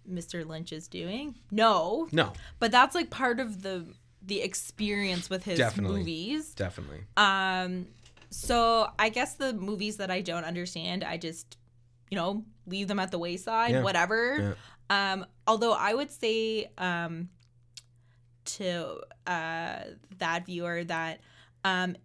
[0.10, 3.86] mr lynch is doing no No, but that's like part of the
[4.26, 5.98] the experience with his Definitely.
[6.00, 7.02] movies definitely.
[7.18, 7.88] Um,
[8.30, 11.58] so I guess the movies that I don't understand, I just,
[12.10, 13.84] you know, leave them at the wayside, Yeah.
[13.84, 14.56] whatever.
[14.90, 17.30] Um, although I would say, um,
[18.46, 19.80] to uh
[20.18, 21.20] that viewer that,
[21.64, 21.96] um,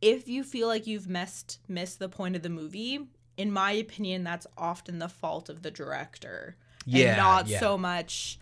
[0.00, 3.00] if you feel like you've missed missed the point of the movie,
[3.36, 6.56] in my opinion, that's often the fault of the director,
[6.86, 7.08] Yeah.
[7.08, 7.60] and not yeah.
[7.60, 8.38] so much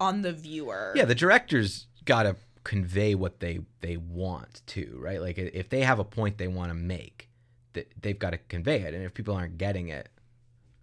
[0.00, 0.92] on the viewer.
[0.94, 5.20] Yeah, the director's got to convey what they they want to, right?
[5.20, 7.28] Like if they have a point they want to make,
[7.72, 8.94] that they've got to convey it.
[8.94, 10.08] And if people aren't getting it,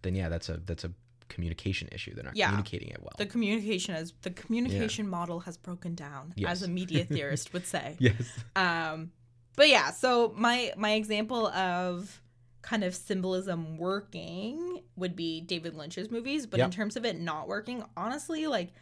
[0.01, 0.91] then yeah, that's a that's a
[1.27, 2.13] communication issue.
[2.13, 2.47] They're not Yeah.
[2.47, 3.13] communicating it well.
[3.17, 6.51] The communication is the communication model has broken down, Yes.
[6.51, 7.95] as a media theorist would say.
[7.99, 8.15] yes.
[8.55, 9.11] Um,
[9.55, 12.21] but yeah, so my my example of
[12.65, 16.65] kind of symbolism working would be David Lynch's movies, but Yep.
[16.65, 18.73] in terms of it not working, honestly, like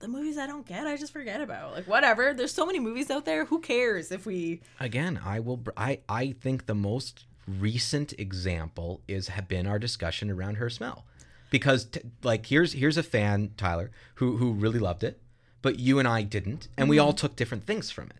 [0.00, 1.72] the movies I don't get, I just forget about.
[1.72, 2.34] Like whatever.
[2.34, 3.46] There's so many movies out there.
[3.46, 5.62] Who cares if we Again, I will.
[5.76, 11.06] I I think the most recent example is have been our discussion around her smell,
[11.50, 15.22] because t- like here's here's a fan Tyler who who really loved it,
[15.62, 17.06] but you and I didn't, and we mm-hmm.
[17.06, 18.19] all took different things from it,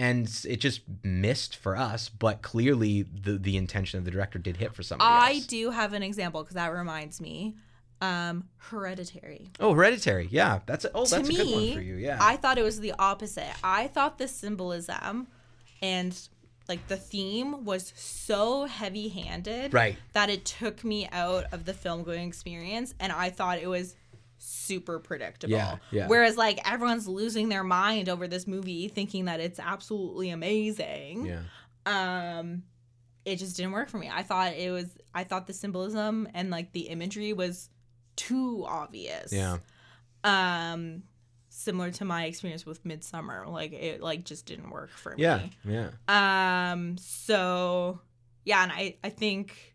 [0.00, 2.08] and it just missed for us.
[2.08, 5.46] But clearly, the the intention of the director did hit for somebody I else.
[5.46, 7.54] do have an example because that reminds me.
[8.02, 9.50] Um, Hereditary.
[9.60, 10.26] Oh, Hereditary.
[10.30, 11.96] Yeah, that's a, oh to that's me, a good one for you.
[11.96, 12.16] Yeah.
[12.20, 13.52] I thought it was the opposite.
[13.62, 15.26] I thought the symbolism
[15.82, 16.18] and
[16.66, 19.96] like the theme was so heavy-handed Right.
[20.14, 23.96] that it took me out of the film going experience and I thought it was
[24.42, 25.52] super predictable.
[25.52, 26.06] Yeah, yeah.
[26.08, 31.26] Whereas like everyone's losing their mind over this movie thinking that it's absolutely amazing.
[31.26, 31.42] yeah.
[31.86, 32.62] Um
[33.24, 34.10] it just didn't work for me.
[34.12, 37.68] I thought it was I thought the symbolism and like the imagery was
[38.16, 39.58] too obvious Yeah.
[40.24, 41.02] um
[41.48, 45.40] similar to my experience with Midsommar like it like just didn't work for me Yeah.
[45.64, 45.90] Yeah.
[46.08, 48.00] um so
[48.44, 49.74] yeah and i i think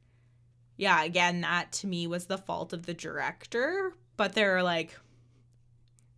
[0.78, 4.98] yeah again that to me was the fault of the director but there are like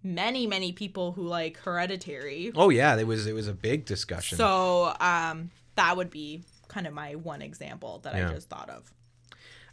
[0.04, 2.96] many many people who like hereditary Oh yeah.
[2.96, 4.38] It was it was a big discussion.
[4.38, 8.30] so um that would be kind of my one example that Yeah.
[8.30, 8.92] i just thought of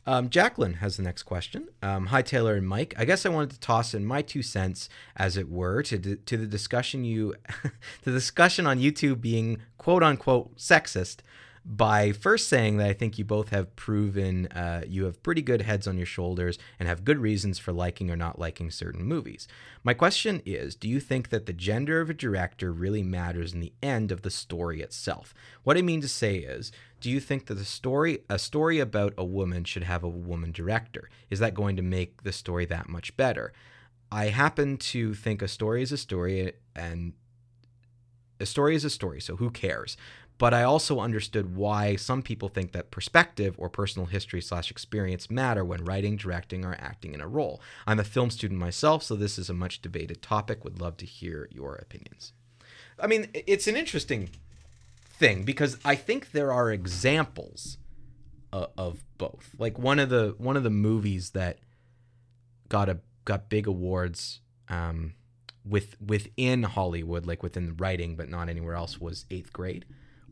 [0.06, 1.68] Um, Jacqueline has the next question.
[1.82, 2.92] Um, Hi, Taylor and Mike.
[2.98, 6.16] I guess I wanted to toss in my two cents, as it were, to d-
[6.26, 7.34] to the discussion you,
[8.04, 11.20] the discussion on YouTube being quote unquote sexist,
[11.64, 15.62] by first saying that I think you both have proven uh, you have pretty good
[15.62, 19.48] heads on your shoulders and have good reasons for liking or not liking certain movies.
[19.82, 23.60] My question is Do you think that the gender of a director really matters in
[23.60, 25.32] the end of the story itself?
[25.62, 29.14] What I mean to say is, do you think that the story, a story about
[29.16, 31.08] a woman, should have a woman director?
[31.30, 33.52] Is that going to make the story that much better?
[34.12, 37.14] I happen to think a story is a story, and
[38.38, 39.96] a story is a story, so who cares?
[40.36, 45.30] But I also understood why some people think that perspective or personal history slash experience
[45.30, 47.60] matter when writing, directing, or acting in a role.
[47.86, 50.64] I'm a film student myself, so this is a much debated topic.
[50.64, 52.32] Would love to hear your opinions.
[52.98, 54.30] I mean, it's an interesting
[55.04, 57.78] thing because I think there are examples
[58.52, 59.50] of, of both.
[59.58, 61.58] Like one of the one of the movies that
[62.68, 65.14] got a got big awards um,
[65.64, 69.84] with within Hollywood, like within writing, but not anywhere else, was Eighth Grade,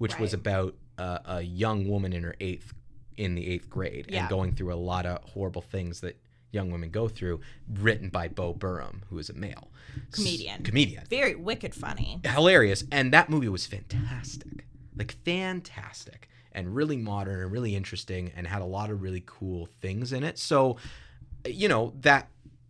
[0.02, 2.72] which was about a, a young woman in her eighth
[3.16, 4.20] in the eighth grade Yeah.
[4.22, 6.16] and going through a lot of horrible things that
[6.50, 9.68] young women go through, written by Bo Burnham, who is a male.
[10.12, 10.62] S- Comedian.
[10.64, 11.04] comedian.
[11.08, 12.20] Very wicked funny.
[12.24, 12.84] Hilarious.
[12.90, 14.66] And that movie was fantastic.
[14.96, 19.66] Like fantastic and really modern and really interesting and had a lot of really cool
[19.80, 20.38] things in it.
[20.38, 20.76] So
[21.46, 22.28] you know that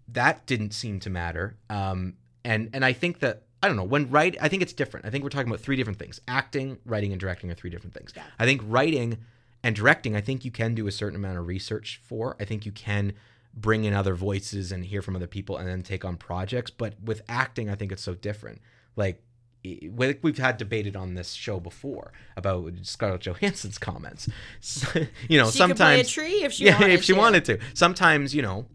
[0.08, 1.56] that didn't seem to matter.
[1.70, 2.14] Um
[2.44, 5.10] and and i think that i don't know when write i think it's different i
[5.10, 8.12] think we're talking about three different things acting writing and directing are three different things
[8.16, 8.22] Yeah.
[8.38, 9.18] i think writing
[9.62, 12.66] and directing i think you can do a certain amount of research for i think
[12.66, 13.12] you can
[13.54, 16.94] bring in other voices and hear from other people and then take on projects but
[17.04, 18.60] with acting i think it's so different
[18.96, 19.22] like
[19.64, 24.28] we've had debated on this show before about Scarlett Johansson's comments.
[24.60, 24.88] So,
[25.28, 27.18] you know, she could play a sometimes tree if she yeah, wanted if she to.
[27.20, 27.58] wanted to.
[27.72, 28.66] Sometimes, you know,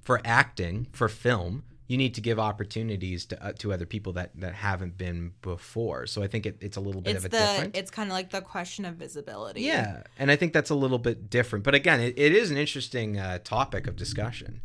[0.00, 4.30] for acting, for film, you need to give opportunities to uh, to other people that
[4.36, 6.06] that haven't been before.
[6.06, 7.76] So I think it, it's a little bit it's of a the different.
[7.76, 11.00] it's kind of like the question of visibility yeah, and I think that's a little
[11.00, 11.64] bit different.
[11.64, 14.60] But again, it, it is an interesting uh, topic of discussion.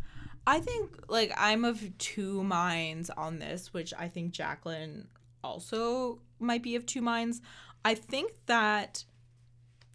[0.45, 5.07] I think like I'm of two minds on this, which I think Jacqueline
[5.43, 7.41] also might be of two minds.
[7.83, 9.03] I think that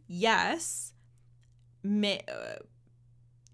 [0.09, 0.95] yes,
[1.85, 2.65] may, uh,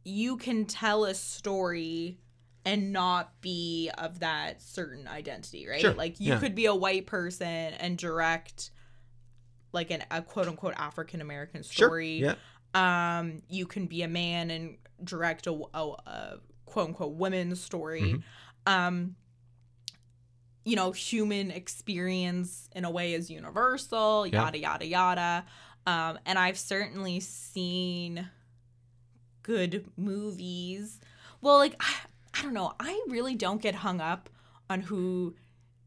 [0.03, 2.21] you can tell a story
[2.67, 5.81] and not be of that certain identity, right?
[5.81, 6.39] Sure, Like you yeah.
[6.41, 8.71] could be a white person and direct
[9.73, 12.35] like an a quote unquote African American story Sure.
[12.75, 13.19] Yeah.
[13.19, 18.03] um you can be a man and direct a, a, a quote unquote women's story
[18.17, 18.23] Mhm.
[18.67, 19.17] um
[20.65, 24.45] you know human experience in a way is universal Yeah.
[24.45, 25.45] yada yada yada
[25.87, 28.29] um and i've certainly seen
[29.43, 31.01] good movies
[31.41, 31.93] well like I,
[32.39, 34.29] I don't know i really don't get hung up
[34.69, 35.35] on who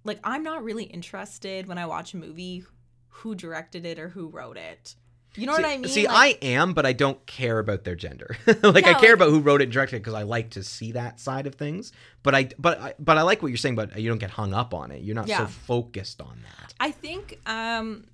[0.04, 2.64] like i'm not really interested when i watch a movie
[3.10, 4.96] who directed it or who wrote it
[5.36, 5.88] You know what I mean?
[5.90, 8.36] See, Like, I am, but I don't care about their gender.
[8.64, 10.64] like I care like- about who wrote it and directed it because I like to
[10.64, 11.92] see that side of things.
[12.24, 13.76] But I, but I, but I like what you're saying.
[13.76, 15.04] But you don't get hung up on it.
[15.04, 16.74] You're not so focused on that.
[16.80, 18.06] I think um,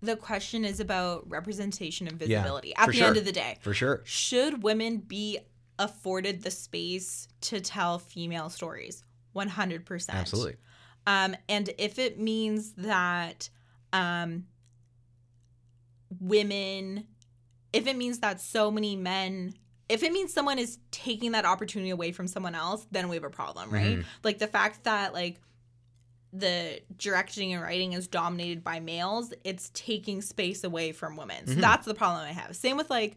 [0.00, 2.74] the question is about representation and Yeah, visibility.
[2.76, 3.08] At the sure.
[3.08, 4.00] end of the day, For sure.
[4.04, 5.40] should women be
[5.78, 9.04] afforded the space to tell female stories?
[9.32, 10.18] One hundred percent.
[10.18, 10.56] Absolutely.
[11.06, 13.50] Um, and if it means that
[13.92, 14.46] um,
[16.20, 17.06] women,
[17.72, 19.54] if it means that so many men,
[19.88, 23.24] if it means someone is taking that opportunity away from someone else, then we have
[23.24, 23.98] a problem, right?
[23.98, 24.04] Mhm.
[24.22, 25.40] Like the fact that like
[26.32, 31.46] the directing and writing is dominated by males, it's taking space away from women.
[31.46, 31.60] So Mhm.
[31.60, 32.56] that's the problem I have.
[32.56, 33.16] Same with like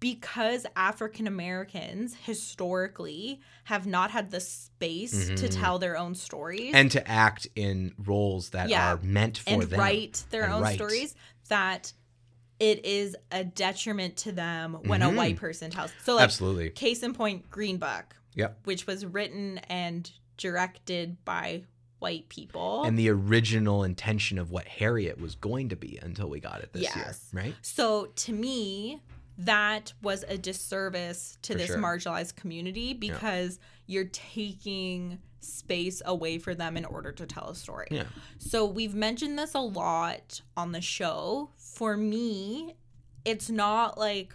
[0.00, 5.60] because African Americans historically have not had the space to Mhm.
[5.60, 8.94] tell their own stories And to act in roles that Yeah.
[8.94, 9.72] are meant for and them.
[9.72, 10.74] And write their And own write.
[10.76, 11.14] stories,
[11.48, 11.92] that
[12.60, 15.16] it is a detriment to them when a Mhm.
[15.16, 15.92] white person tells.
[16.04, 16.70] So, like, Absolutely.
[16.70, 18.60] case in point, Green Book, Yep.
[18.64, 21.64] which was written and directed by
[21.98, 22.84] white people.
[22.84, 26.72] And the original intention of what Harriet was going to be until we got it
[26.72, 26.94] this Yes.
[27.32, 27.54] year, right?
[27.62, 29.00] So to me,
[29.38, 31.78] that was a disservice to For this sure.
[31.78, 37.86] marginalized community because you're taking space away for them in order to tell a story.
[37.90, 38.04] Yeah.
[38.38, 41.50] So we've mentioned this a lot on the show.
[41.56, 42.74] For me,
[43.24, 44.34] it's not like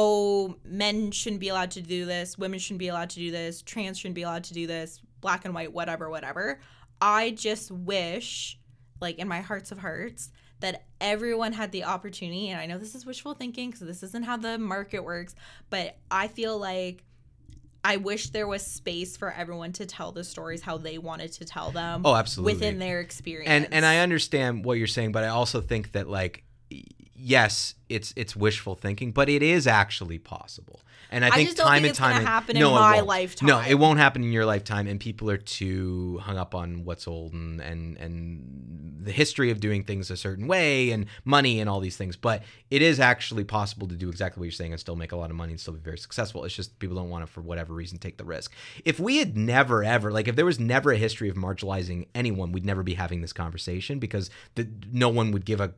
[0.00, 3.62] oh, men shouldn't be allowed to do this, women shouldn't be allowed to do this,
[3.62, 6.60] trans shouldn't be allowed to do this, black and white, whatever, whatever.
[7.00, 8.60] I just wish,
[9.00, 12.48] like in my hearts of hearts, that everyone had the opportunity.
[12.48, 15.34] And I know this is wishful thinking because this isn't how the market works,
[15.70, 17.04] but I feel like
[17.84, 21.44] I wish there was space for everyone to tell the stories how they wanted to
[21.44, 22.54] tell them Oh, absolutely.
[22.54, 23.48] within their experience.
[23.48, 26.42] and and I understand what you're saying, but I also think that like
[27.18, 30.80] yes, it's it's wishful thinking, but it is actually possible.
[31.10, 33.06] And I I think time think and time and- in no, it my won't.
[33.06, 33.46] lifetime.
[33.46, 37.08] No, it won't happen in your lifetime, and people are too hung up on what's
[37.08, 41.70] old and and and the history of doing things a certain way and money and
[41.70, 42.14] all these things.
[42.16, 45.16] But it is actually possible to do exactly what you're saying and still make a
[45.16, 46.44] lot of money and still be very successful.
[46.44, 48.52] It's just people don't want to, for whatever reason, take the risk.
[48.84, 52.52] If we had never ever like if there was never a history of marginalizing anyone,
[52.52, 55.72] we'd never be having this conversation because the, no one would give a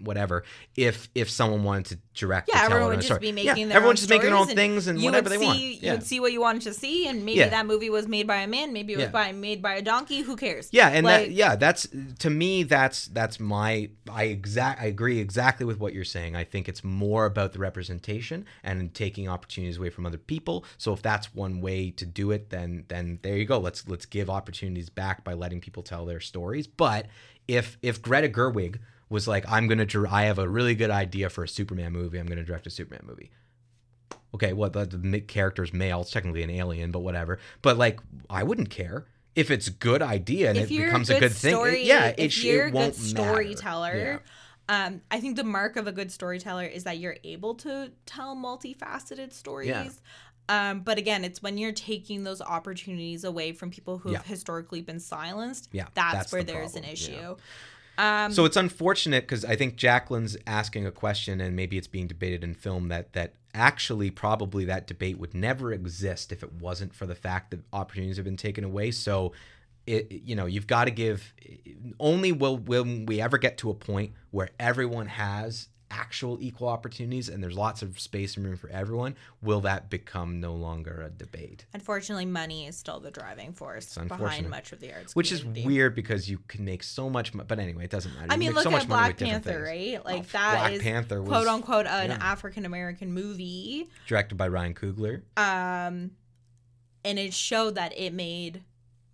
[0.00, 0.44] whatever
[0.76, 3.20] if if someone wanted to direct Yeah, everyone would just story.
[3.20, 5.32] be yeah, making their everyone's own just making their own things and you whatever would
[5.38, 5.60] they see, want.
[5.60, 7.48] you would see what you wanted to see, and maybe Yeah.
[7.48, 9.10] that movie was made by a man, maybe it was Yeah.
[9.10, 10.22] by made by a donkey.
[10.22, 10.68] Who cares?
[10.72, 11.86] Yeah, and Like- that yeah, that's
[12.18, 16.34] to me that's that's my I exact I agree exactly with what you're saying.
[16.36, 20.64] I think it's more about the representation and taking opportunities away from other people.
[20.78, 23.58] So if that's one way to do it, then then there you go.
[23.58, 26.66] Let's let's give opportunities back by letting people tell their stories.
[26.66, 27.06] But
[27.46, 28.78] if if Greta Gerwig
[29.14, 32.18] was like, I'm gonna dir- I have a really good idea for a Superman movie.
[32.18, 33.30] I'm gonna direct a Superman movie.
[34.34, 36.00] Okay, what the, the character's male?
[36.02, 37.38] It's technically an alien, but whatever.
[37.62, 41.16] But like, I wouldn't care if it's a good idea and if it becomes a
[41.16, 41.54] a good good thing.
[41.54, 44.22] story, It- yeah, it, if sh- you're it a good storyteller, Matter.
[44.68, 48.34] um, I think the mark of a good storyteller is that you're able to tell
[48.36, 50.00] multifaceted stories.
[50.48, 54.28] Um, but again, it's when you're taking those opportunities away from people who have Yeah.
[54.28, 55.68] historically been silenced.
[55.72, 57.12] Yeah, that's, that's where the there's an issue.
[57.12, 57.34] yeah.
[57.98, 62.06] Um, So it's unfortunate because I think Jacqueline's asking a question, and maybe it's being
[62.06, 66.92] debated in film that that actually probably that debate would never exist if it wasn't
[66.94, 68.90] for the fact that opportunities have been taken away.
[68.90, 69.32] So.
[69.86, 71.34] It, you know you've got to give
[72.00, 77.28] only will will we ever get to a point where everyone has actual equal opportunities
[77.28, 81.10] and there's lots of space and room for everyone will that become no longer a
[81.10, 85.44] debate Unfortunately, money is still the driving force behind much of the arts, which is
[85.44, 88.52] weird because you can make so much mo- but anyway it doesn't matter I mean,
[88.52, 90.04] look so at money Black Panther, right?
[90.04, 92.18] Like Oh, that Black is Panther was quote unquote an yeah.
[92.20, 95.22] African American movie, directed by Ryan Coogler.
[95.36, 96.12] um,
[97.04, 98.62] and it showed that it made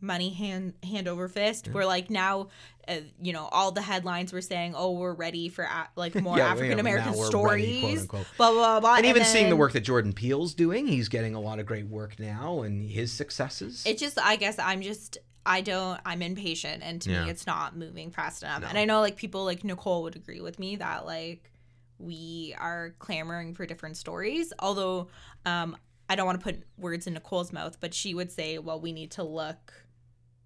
[0.01, 1.69] money hand hand over fist.
[1.69, 2.49] Where like now,
[2.89, 6.37] uh, you know, all the headlines were saying, "Oh, we're ready for a- like more
[6.37, 8.97] Yeah, yeah, African American now we're ready, quote, stories." blah blah blah.
[8.97, 11.87] And even seeing the work that Jordan Peele's doing, he's getting a lot of great
[11.87, 13.85] work now and his successes.
[13.87, 15.19] It just, I guess, I'm just.
[15.47, 15.99] I don't.
[16.05, 17.25] I'm impatient, and to Yeah.
[17.25, 18.61] me, it's not moving fast enough.
[18.61, 18.69] No.
[18.69, 21.51] And I know, like people like Nicole would agree with me that like
[21.99, 24.53] we are clamoring for different stories.
[24.59, 25.09] Although,
[25.47, 25.77] um,
[26.11, 28.93] I don't want to put words in Nicole's mouth, but she would say, "Well, we
[28.93, 29.73] need to look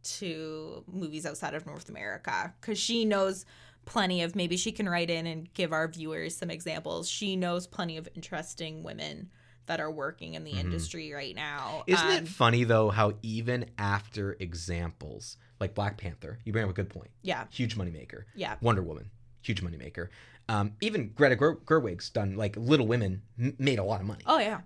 [0.05, 3.45] to movies outside of North America because she knows
[3.85, 4.35] plenty of.
[4.37, 7.09] Maybe she can write in and give our viewers some examples.
[7.09, 9.31] She knows plenty of interesting women."
[9.67, 10.61] That are working in the Mhm.
[10.61, 11.85] industry right now.
[11.87, 16.71] Isn't Um, it funny though how even after examples like Black Panther, you bring up
[16.71, 17.11] a good point.
[17.23, 18.25] Yeah, Huge moneymaker.
[18.35, 18.57] yeah.
[18.61, 20.09] Wonder Woman, huge moneymaker.
[20.50, 24.23] Um, even Greta Ger- Gerwig's done like Little Women m- made a lot of money.
[24.27, 24.61] Oh yeah.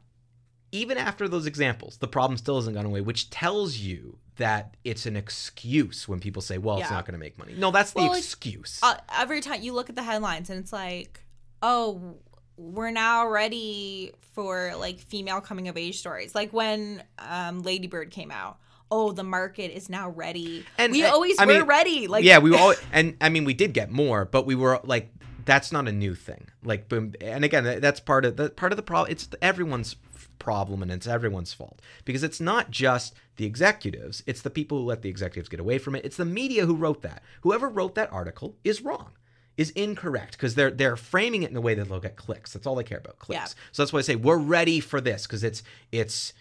[0.70, 5.06] Even after those examples, the problem still hasn't gone away, which tells you that it's
[5.06, 8.00] an excuse when people say, "Well, it's not going to make money." No, that's the
[8.00, 8.80] Well, like, excuse.
[8.82, 11.24] Uh, every time you look at the headlines and it's like,
[11.62, 12.16] oh,
[12.56, 16.34] we're now ready for like female coming of age stories.
[16.34, 18.58] Like when um, Lady Bird came out.
[18.90, 20.64] Oh, the market is now ready.
[20.78, 22.06] And, we always I were mean, ready.
[22.06, 25.12] Like yeah, we all and I mean we did get more, but we were like
[25.48, 26.48] that's not a new thing.
[26.62, 29.10] Like boom, and again that's part of the part of the problem.
[29.10, 29.96] It's everyone's
[30.38, 34.22] problem and it's everyone's fault because it's not just the executives.
[34.26, 36.04] It's the people who let the executives get away from it.
[36.04, 37.22] It's the media who wrote that.
[37.40, 39.12] Whoever wrote that article is wrong.
[39.56, 42.52] Is incorrect because they're they're framing it in a way that they'll get clicks.
[42.52, 43.40] That's all they care about, clicks.
[43.40, 43.62] Yeah.
[43.72, 46.34] So that's why I say we're ready for this because it's it's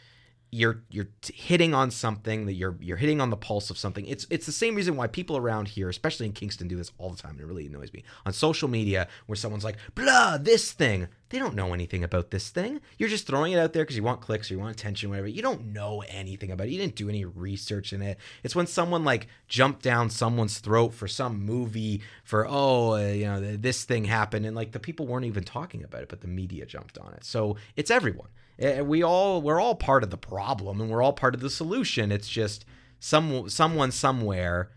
[0.52, 4.06] you're you're hitting on something that you're you're hitting on the pulse of something.
[4.06, 7.10] It's it's the same reason why people around here, especially in Kingston, do this all
[7.10, 7.32] the time.
[7.32, 11.39] And it really annoys me on social media where someone's like, "Blah, this thing." They
[11.39, 12.80] don't know anything about this thing.
[12.98, 15.28] You're just throwing it out there because you want clicks or you want attention, whatever.
[15.28, 16.70] You don't know anything about it.
[16.70, 18.18] You didn't do any research in it.
[18.43, 23.26] It's when someone like jumped down someone's throat for some movie for oh, uh, you
[23.26, 26.22] know, th- this thing happened, and like the people weren't even talking about it, but
[26.22, 27.26] the media jumped on it.
[27.26, 28.30] So it's everyone.
[28.60, 31.49] Eh, we all we're all part of the problem and we're all part of the
[31.49, 32.66] solution it's just
[32.99, 34.72] some someone somewhere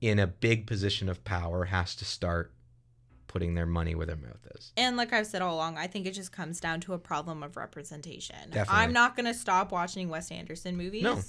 [0.00, 2.52] in a big position of power has to start
[3.28, 6.06] putting their money where their mouth is And like I've said all along, I think
[6.06, 8.36] it just comes down to a problem of representation.
[8.50, 8.74] Definitely.
[8.82, 11.04] I'm not gonna stop watching Wes Anderson movies.
[11.04, 11.20] No.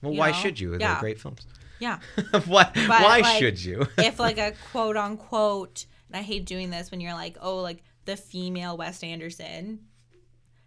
[0.00, 0.36] well why know?
[0.38, 1.00] should you they're Yeah.
[1.00, 1.46] great films
[1.78, 1.98] Yeah.
[2.46, 6.90] why why like, should you if like a quote unquote, and I hate doing this
[6.90, 9.80] when you're like, oh, like the female Wes Anderson,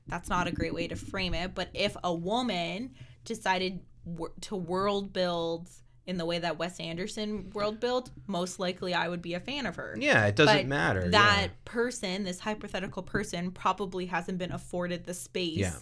[0.07, 1.55] that's not a great way to frame it.
[1.55, 2.91] But if a woman
[3.23, 5.69] decided wor- to world build
[6.07, 9.65] in the way that Wes Anderson world built, most likely I would be a fan
[9.65, 9.95] of her.
[9.99, 11.51] yeah it doesn't But matter That yeah.
[11.65, 15.77] person, this hypothetical person, probably hasn't been afforded the space Yeah.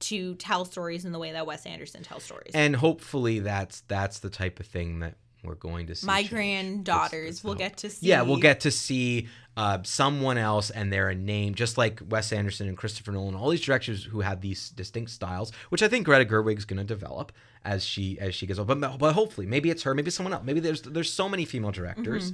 [0.00, 2.50] to tell stories in the way that Wes Anderson tells stories.
[2.54, 5.14] and hopefully that's that's the type of thing that
[5.44, 6.30] we're going to see My change.
[6.30, 7.58] granddaughters That's- that's will hope.
[7.58, 8.06] get to see.
[8.08, 12.32] Yeah, we'll get to see uh, someone else and they're a name, just like Wes
[12.32, 16.04] Anderson and Christopher Nolan, all these directors who have these distinct styles, which I think
[16.06, 17.32] Greta Gerwig's going to develop
[17.64, 18.74] as she as she gets older.
[18.74, 20.44] But, but hopefully, maybe it's her, maybe someone else.
[20.44, 22.32] Maybe there's there's so many female directors.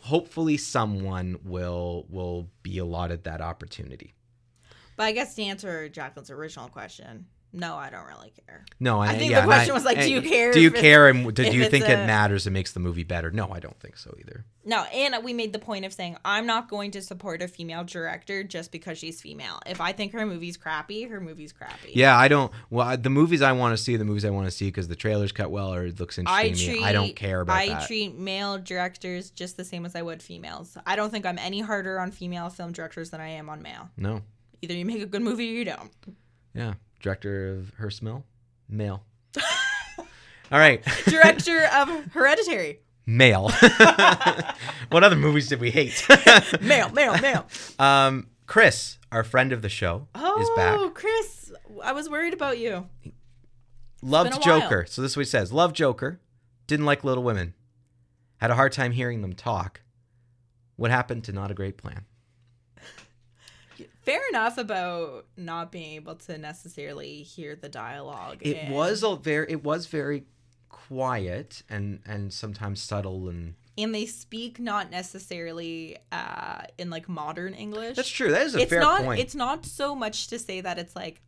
[0.00, 4.14] Hopefully, someone will will be allotted that opportunity.
[4.96, 7.26] But I guess to answer Jacqueline's original question,
[7.56, 8.64] no, I don't really care.
[8.78, 10.60] No, and, I think yeah, the and I- question was like, do you care Do
[10.60, 12.46] you care, and do you think it matters?
[12.46, 13.30] It makes the movie better.
[13.30, 14.44] No, I don't think so either.
[14.64, 17.84] No, and we made the point of saying I'm not going to support a female
[17.84, 19.60] director just because she's female.
[19.64, 21.92] If I think her movie's crappy, her movie's crappy.
[21.94, 22.52] Yeah, I don't.
[22.68, 24.88] Well, I- the movies I want to see, the movies I want to see because
[24.88, 26.84] the trailers cut well or it looks I interesting treat me.
[26.84, 27.86] I don't care about I that.
[27.86, 30.76] treat male directors just the same as I would females.
[30.86, 33.88] I don't think I'm any harder on female film directors than I am on male.
[33.96, 34.22] no.
[34.62, 35.90] Either you make a good movie or you don't.
[36.54, 36.74] Yeah.
[37.00, 38.24] Director of Her Smell?
[38.68, 39.04] Male.
[39.98, 40.84] All right.
[41.06, 42.80] Director of Hereditary.
[43.06, 43.48] Male.
[44.90, 46.04] what other movies did we hate?
[46.60, 47.46] Male, male, male.
[47.78, 50.94] um, Chris, our friend of the show, Oh, is back.
[50.94, 51.52] Chris,
[51.84, 52.86] I was worried about you.
[54.02, 54.60] Loved a while.
[54.60, 54.86] Joker.
[54.88, 55.52] So this is what he says.
[55.52, 56.20] Loved Joker.
[56.66, 57.54] Didn't like Little Women.
[58.38, 59.82] Had a hard time hearing them talk.
[60.76, 62.04] What happened to Not a Great Plan?
[64.06, 68.38] Fair enough about not being able to necessarily hear the dialogue.
[68.40, 70.24] It and- was a very it was very
[70.68, 77.52] quiet and and sometimes subtle and and they speak not necessarily uh in like modern
[77.54, 77.96] English.
[77.96, 78.30] that's true.
[78.30, 79.20] That is a it's fair not point.
[79.20, 81.20] it's not so much to say that it's like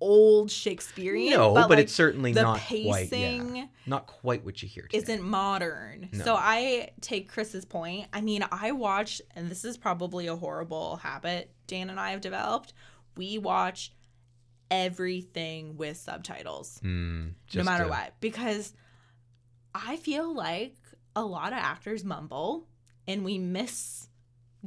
[0.00, 1.30] old Shakespearean.
[1.32, 4.84] no, but, but, like, it's certainly not quite pacing yeah, not quite what you hear.
[4.84, 4.98] Today.
[4.98, 6.08] isn't modern.
[6.12, 6.24] No.
[6.24, 8.06] So I take Chris's point.
[8.12, 12.20] I mean, I watch, and this is probably a horrible habit Dan and I have
[12.20, 12.72] developed.
[13.16, 13.92] We watch
[14.70, 18.74] everything with subtitles, Mm, no matter to- what, because
[19.74, 20.76] I feel like
[21.16, 22.68] a lot of actors mumble
[23.08, 24.08] and we miss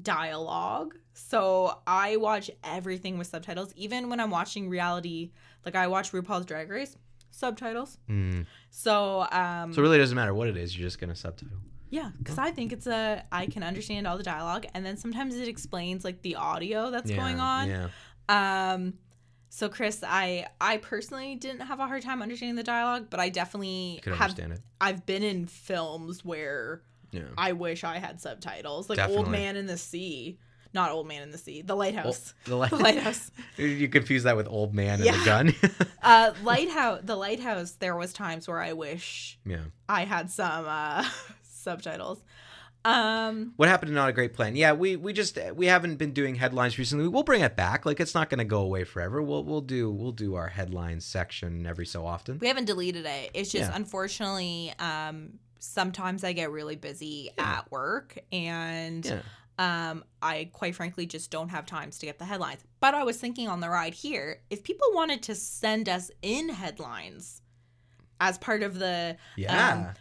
[0.01, 0.95] dialogue.
[1.13, 5.31] So I watch everything with subtitles, even when I'm watching reality.
[5.65, 6.97] Like I watch RuPaul's Drag Race,
[7.31, 7.97] subtitles.
[8.09, 8.45] Mm.
[8.69, 10.77] So um, So it really doesn't matter what it is.
[10.77, 11.57] You're just gonna subtitle.
[11.93, 15.35] Yeah, because I think it's a I can understand all the dialogue, and then sometimes
[15.35, 17.69] it explains like the audio that's yeah, going on.
[17.69, 17.87] Yeah.
[18.73, 18.95] Um,
[19.49, 23.29] so Chris, I I personally didn't have a hard time understanding the dialogue, but I
[23.29, 24.21] definitely can have.
[24.31, 24.61] understand it.
[24.81, 26.81] I've been in films where
[27.11, 27.27] Yeah.
[27.37, 30.39] I wish I had subtitles, like Old Man in the Sea,
[30.73, 32.33] not Old Man in the Sea, The Lighthouse.
[32.45, 33.29] the light- The Lighthouse.
[33.57, 35.53] you confuse that with old man and the gun.
[36.01, 37.01] Uh, Lighthouse.
[37.03, 37.73] The Lighthouse.
[37.73, 39.65] There was times where I wish yeah.
[39.87, 41.07] I had some uh,
[41.63, 42.23] subtitles.
[42.85, 44.55] Um, What happened to not a great plan?
[44.57, 47.07] Yeah, we we just we haven't been doing headlines recently.
[47.07, 47.85] We'll bring it back.
[47.85, 49.21] Like it's not going to go away forever.
[49.21, 52.39] We'll we'll do we'll do our headlines section every so often.
[52.39, 53.31] we haven't deleted it.
[53.33, 53.75] It's just Yeah.
[53.75, 57.59] unfortunately, um, sometimes I get really busy Yeah.
[57.59, 59.21] at work and Yeah.
[59.59, 62.65] um, I quite frankly just don't have times to get the headlines.
[62.81, 66.49] But I was thinking on the ride here, if people wanted to send us in
[66.49, 67.41] headlines
[68.19, 69.69] as part of the Yeah.
[69.69, 69.93] w-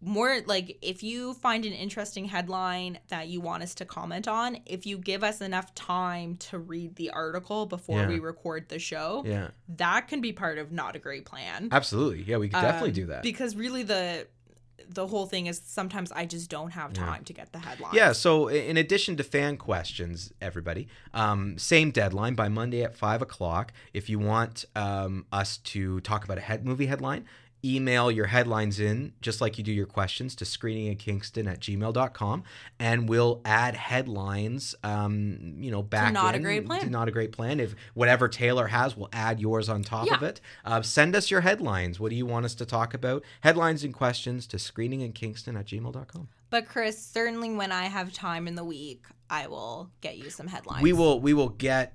[0.00, 4.58] more like if you find an interesting headline that you want us to comment on,
[4.66, 8.08] if you give us enough time to read the article before Yeah.
[8.08, 9.48] we record the show, yeah.
[9.76, 11.68] that can be part of not a great plan.
[11.72, 12.22] Absolutely.
[12.24, 13.22] Yeah, we could definitely Um, do that.
[13.22, 14.26] because really the
[14.90, 17.06] the whole thing is sometimes I just don't have Yeah.
[17.06, 17.94] time to get the headline.
[17.94, 23.22] Yeah, so in addition to fan questions, everybody, um, same deadline by Monday at 5
[23.22, 23.72] o'clock.
[23.94, 27.24] If you want um, us to talk about a head movie headline,
[27.64, 32.44] email your headlines in, just like you do your questions, to screeninginkingston at gmail.com,
[32.78, 36.80] and we'll add headlines, um, you know, back Not a Great Plan.
[36.82, 37.60] To Not a Great Plan.
[37.60, 40.16] If whatever Taylor has, we'll add yours on top Yeah.
[40.16, 40.40] of it.
[40.64, 41.98] Uh, send us your headlines.
[41.98, 43.24] What do you want us to talk about?
[43.40, 46.28] Headlines and questions to screeninginkingston at gmail.com.
[46.50, 50.46] But Chris, certainly when I have time in the week, I will get you some
[50.46, 50.82] headlines.
[50.82, 51.94] We will we will get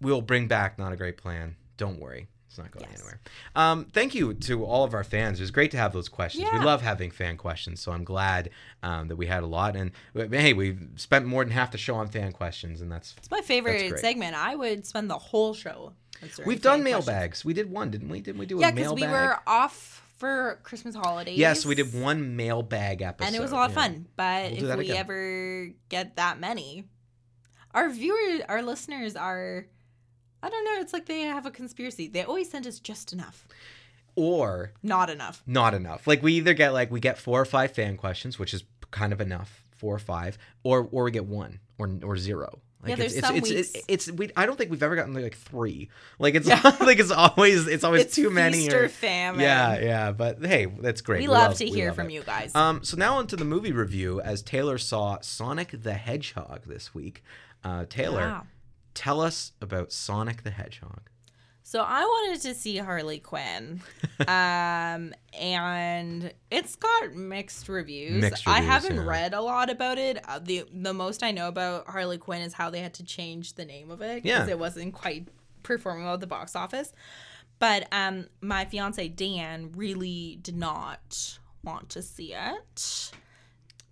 [0.00, 1.56] we will bring back not a great plan.
[1.76, 2.28] Don't worry.
[2.48, 3.00] It's not going Yes.
[3.00, 3.20] anywhere.
[3.54, 5.38] Um, thank you to all of our fans.
[5.38, 6.48] It was great to have those questions.
[6.52, 8.50] We love having fan questions, so I'm glad
[8.82, 9.76] um, that we had a lot.
[9.76, 13.30] And hey, we spent more than half the show on fan questions, and that's It's
[13.30, 14.00] my favorite great.
[14.00, 14.34] segment.
[14.34, 15.92] I would spend the whole show.
[16.46, 17.44] we've done mailbags.
[17.44, 18.20] We did one, didn't we?
[18.20, 21.38] Didn't we do Yeah, a because we were off for Christmas holidays.
[21.38, 23.82] Yes, we did one mailbag episode, and it was a lot of yeah.
[23.82, 24.06] fun.
[24.16, 24.96] But We'll if we again.
[24.96, 26.88] ever get that many,
[27.72, 29.66] our viewers, our listeners are,
[30.42, 30.76] I don't know.
[30.80, 32.08] It's like they have a conspiracy.
[32.08, 33.46] They always send us just enough,
[34.14, 35.42] Or not enough.
[35.46, 36.06] not enough.
[36.06, 39.12] Like we either get like we get four or five fan questions, which is kind
[39.12, 42.60] of enough, four or five, or or we get one or or zero.
[42.80, 44.30] Like Yeah, there's it's, some it's, weeks- it's, we.
[44.36, 45.90] I don't think we've ever gotten like three.
[46.20, 46.60] Like it's Yeah.
[46.80, 48.70] like it's always it's always It's too many.
[48.72, 49.40] or- or famine.
[49.40, 50.12] yeah, yeah.
[50.12, 51.20] But hey, that's great.
[51.22, 52.12] We, love, to we hear love from it.
[52.12, 52.54] you guys.
[52.54, 54.20] Um, so now onto the movie review.
[54.20, 57.24] As Taylor saw Sonic the Hedgehog this week.
[57.64, 58.46] Uh, Taylor, Wow.
[58.94, 61.10] Tell us about Sonic the Hedgehog.
[61.62, 63.82] So I wanted to see Harley Quinn,
[64.26, 68.22] um, and it's got mixed reviews.
[68.22, 69.04] Mixed I haven't yeah.
[69.04, 70.18] read a lot about it.
[70.26, 73.52] Uh, the The most I know about Harley Quinn is how they had to change
[73.54, 74.52] the name of it because Yeah.
[74.52, 75.28] it wasn't quite
[75.62, 76.90] performing well at the box office.
[77.58, 83.12] But um, my fiance Dan really did not want to see it.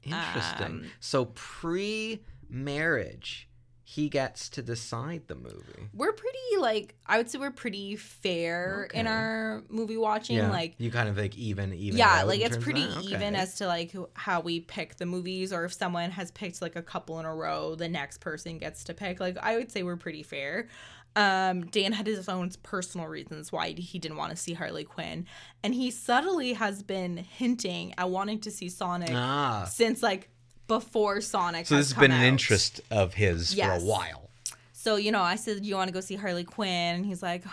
[0.02, 0.66] Interesting.
[0.66, 3.48] Um, so pre-marriage,
[3.88, 5.88] he gets to decide the movie.
[5.94, 10.38] We're pretty like I would say we're pretty fair in our movie watching.
[10.38, 11.96] Yeah, Like you kind of like even, even.
[11.96, 13.04] yeah like it's pretty that?
[13.04, 16.60] even as to like who- how we pick the movies or if someone has picked
[16.60, 19.70] like a couple in a row the next person gets to pick like i would
[19.70, 20.66] say we're pretty fair
[21.14, 25.26] um dan had his own personal reasons why he didn't want to see harley quinn
[25.62, 29.64] and he subtly has been hinting at wanting to see sonic ah.
[29.70, 30.28] since like
[30.66, 32.26] before sonic So this has been an out.
[32.26, 33.80] interest of his Yes.
[33.80, 34.30] for a while.
[34.72, 36.96] So, you know, I said, Do you want to go see Harley Quinn?
[36.96, 37.44] And he's like,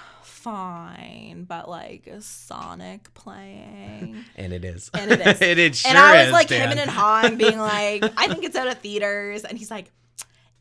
[0.53, 4.25] Fine, but like, Sonic playing?
[4.35, 4.91] And it is.
[4.93, 5.41] And it is.
[5.41, 6.71] it, it sure and I was is, like, Dan.
[6.71, 9.43] him and Han being like, I think it's out of theaters.
[9.45, 9.91] And he's like,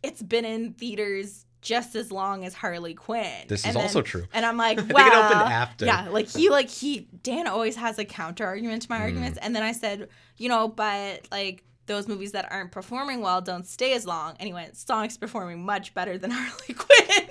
[0.03, 3.45] It's been in theaters just as long as Harley Quinn.
[3.49, 4.25] This is then- also true.
[4.33, 5.85] And I'm like, think it opened after.
[5.87, 9.03] yeah, like he, like he, Dan always has a counter argument to my Mm.
[9.03, 9.39] arguments.
[9.43, 13.67] And then I said, you know, but like those movies that aren't performing well don't
[13.67, 14.35] stay as long.
[14.39, 17.29] And he went, Sonic's performing much better than Harley Quinn.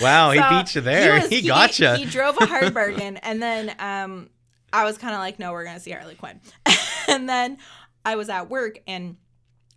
[0.00, 1.14] Wow, he beat you there.
[1.20, 1.96] was- He, gotcha.
[1.96, 4.28] He drove a hard bargain, and then um,
[4.72, 6.40] I was kind of like, "No, we're gonna see Harley Quinn."
[7.08, 7.56] and then
[8.04, 9.16] I was at work, and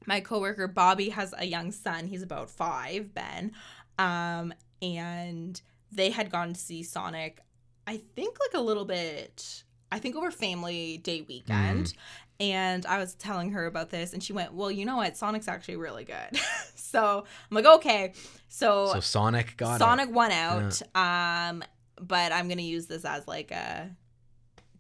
[0.06, 2.08] my coworker Bobby has a young son.
[2.08, 3.54] He's about five, Ben,
[3.98, 5.60] um, and
[5.92, 7.40] they had gone to see Sonic.
[7.88, 9.64] I think like a little bit.
[9.92, 11.86] I think over family day weekend.
[11.86, 11.94] Mm.
[12.40, 15.16] And I was telling her about this, and she went, "Well, you know what?
[15.16, 16.38] Sonic's actually really good."
[16.76, 18.14] so I'm like, "Okay."
[18.50, 20.82] So, so Sonic got Sonic won out.
[20.96, 21.64] Um,
[22.02, 23.90] but I'm gonna use this as like a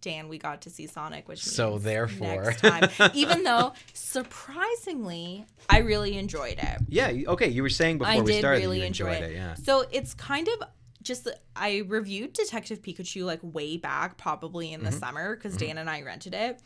[0.01, 0.28] Dan.
[0.28, 2.89] We got to see Sonic, which So therefore- next time.
[3.14, 6.78] Even though surprisingly, I really enjoyed it.
[6.89, 7.12] Yeah.
[7.28, 7.47] Okay.
[7.49, 9.32] You were saying before I we did started really you enjoy enjoyed it.
[9.32, 9.36] it.
[9.36, 9.53] Yeah.
[9.56, 10.68] So it's kind of
[11.01, 14.99] just I reviewed Detective Pikachu like way back, probably in the Mhm.
[14.99, 15.60] summer, because Mhm.
[15.60, 16.62] Dan and I rented it.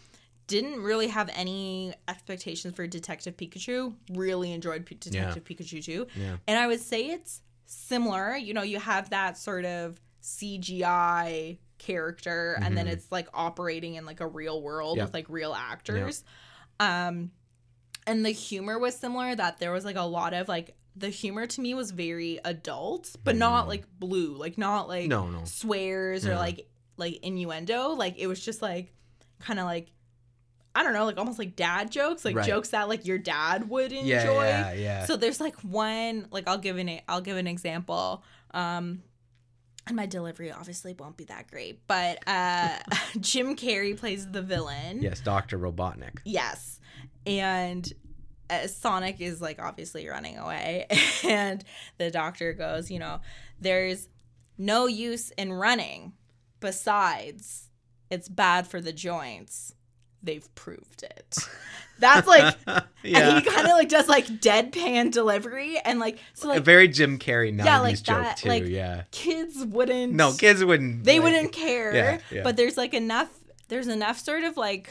[0.50, 3.96] Didn't really have any expectations for Detective Pikachu.
[4.12, 6.08] Really enjoyed P- Detective Pikachu too.
[6.16, 6.38] Yeah.
[6.48, 8.36] And I would say it's similar.
[8.36, 12.92] You know, you have that sort of CGI character, and then Mhm.
[12.92, 15.06] it's like operating in like a real world Yeah.
[15.06, 16.24] with like real actors.
[16.80, 17.32] Um,
[18.08, 21.46] and the humor was similar that there was like a lot of like the humor
[21.48, 25.10] to me was very adult but not like blue like not like Mm.
[25.10, 25.46] No, no.
[25.46, 28.92] swears or like like innuendo like it was just like
[29.40, 29.92] kind of like
[30.76, 32.46] i don't know like almost like dad jokes like Right.
[32.48, 35.06] jokes that like your dad would enjoy Yeah, yeah, yeah.
[35.06, 38.24] so there's like one like I'll give an I'll give an example.
[38.52, 39.02] Um
[39.88, 42.78] and my delivery obviously won't be that great, but uh
[43.20, 45.02] Jim Carrey plays the villain.
[45.02, 46.20] yes, Doctor Robotnik.
[46.26, 46.80] Yes.
[47.26, 47.92] And
[48.52, 50.88] uh, Sonic is like obviously running away
[51.28, 51.64] and
[51.98, 53.22] the doctor goes, you know,
[53.60, 54.08] there's
[54.58, 56.14] no use in running.
[56.60, 57.70] Besides,
[58.12, 59.74] it's bad for the joints.
[60.24, 61.38] They've proved it.
[62.00, 66.60] That's like and he kind of like does like deadpan delivery and like so like
[66.60, 68.50] a very Jim Carrey 90s Yeah, like joke that, too.
[68.50, 69.04] like, yeah.
[69.12, 71.04] kids wouldn't No, kids wouldn't.
[71.04, 72.44] they like- wouldn't care Yeah, yeah.
[72.44, 73.30] but there's like enough
[73.68, 74.90] there's enough sort of like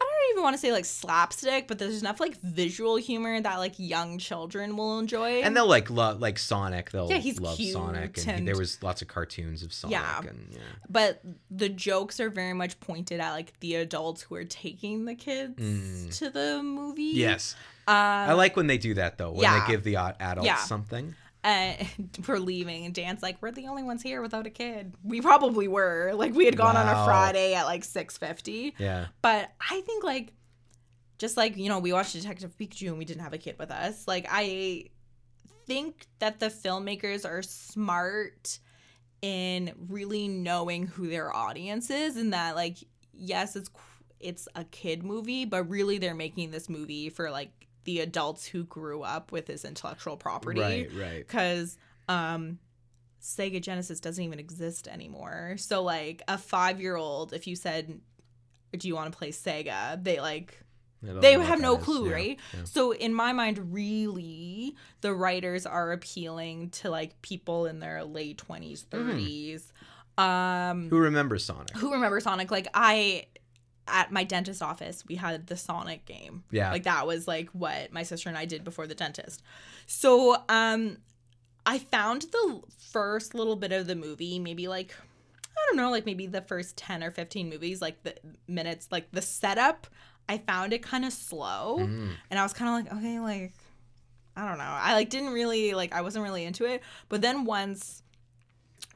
[0.00, 3.56] I don't even want to say like slapstick but there's enough like visual humor that
[3.56, 6.90] like young children will enjoy And they'll like love like Sonic.
[6.90, 9.92] They'll Yeah, he's love cute Sonic, and, and- there was lots of cartoons of Sonic.
[9.98, 10.20] Yeah.
[10.20, 10.58] and yeah.
[10.90, 15.14] but the jokes are very much pointed at like the adults who are taking the
[15.14, 16.18] kids Mm.
[16.18, 17.54] to the movie Yes,
[17.88, 19.30] um, I like when they do that though.
[19.32, 19.60] When yeah.
[19.64, 20.56] they give the adults Yeah.
[20.56, 21.14] something.
[21.46, 24.94] And we're leaving and dan's like we're the only ones here without a kid.
[25.02, 26.12] We probably were.
[26.14, 29.06] Like we had gone on a friday at like 6.50 Yeah.
[29.22, 30.32] but i think like
[31.18, 33.70] just like you know we watched detective pikachu and we didn't have a kid with
[33.70, 34.06] us.
[34.06, 34.84] Like i
[35.66, 38.58] think that the filmmakers are smart
[39.22, 42.76] in really knowing who their audience is and that like
[43.12, 43.70] yes it's
[44.20, 47.50] it's a kid movie but really they're making this movie for like
[47.86, 50.90] the adults who grew up with this intellectual property Right.
[50.94, 51.26] Right.
[51.26, 51.78] because
[52.08, 52.58] um
[53.22, 55.56] Sega Genesis doesn't even exist anymore.
[55.58, 58.00] So like a 5-year-old if you said
[58.76, 60.60] do you want to play Sega, they like
[61.02, 62.38] they have no clue, right?
[62.54, 62.64] yeah.
[62.64, 68.38] So in my mind really the writers are appealing to like people in their late
[68.46, 69.62] 20s, Mm.
[70.18, 70.22] 30s.
[70.22, 71.76] Um Who remembers Sonic?
[71.76, 73.26] who remembers Sonic like I
[73.88, 76.44] at my dentist office we had the Sonic game.
[76.50, 76.70] Yeah.
[76.70, 79.42] Like that was like what my sister and I did before the dentist.
[79.86, 80.98] So um
[81.64, 84.94] I found the first little bit of the movie, maybe like
[85.56, 88.14] I don't know, like maybe the first 10 or 15 movies, like the
[88.46, 89.86] minutes, like the setup,
[90.28, 91.78] I found it kind of slow.
[91.80, 92.10] Mm.
[92.30, 93.52] And I was kind of like, okay, like
[94.36, 94.64] I don't know.
[94.64, 96.82] I like didn't really like I wasn't really into it.
[97.08, 98.02] But then once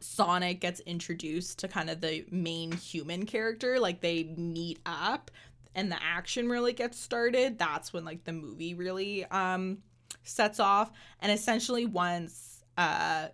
[0.01, 5.31] Sonic gets introduced to kind of the main human character, like they meet up
[5.75, 9.79] and the action really gets started, that's when like the movie really um
[10.25, 10.91] sets off.
[11.21, 13.29] And essentially once uh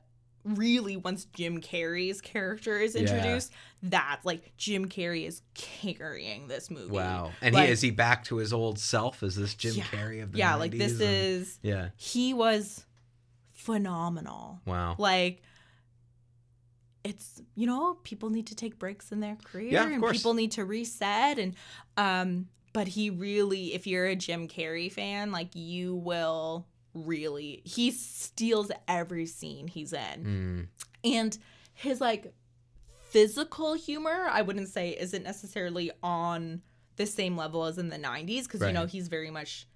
[0.45, 3.01] really once Jim Carrey's character is Yeah.
[3.03, 3.53] introduced,
[3.83, 6.93] that's like Jim Carrey is carrying this movie.
[6.93, 7.33] Wow.
[7.41, 9.23] And Like- he is he back to his old self?
[9.23, 9.85] Is this Jim Yeah.
[9.85, 11.89] Carrey of the Yeah, like this And- is Yeah.
[11.97, 12.85] he was
[13.53, 14.61] phenomenal.
[14.67, 14.95] Wow.
[14.99, 15.43] Like
[17.11, 20.17] it's you know, people need to take breaks in their career Yeah, of and course.
[20.19, 21.55] people need to reset and
[21.97, 27.91] um but he really if you're a Jim Carrey fan, like you will really he
[27.91, 30.69] steals every scene he's in.
[31.05, 31.13] Mm.
[31.17, 31.39] And
[31.75, 32.33] his like
[33.11, 36.63] physical humor, I wouldn't say isn't necessarily on
[36.97, 39.67] the same level as in the 90s because you know he's very much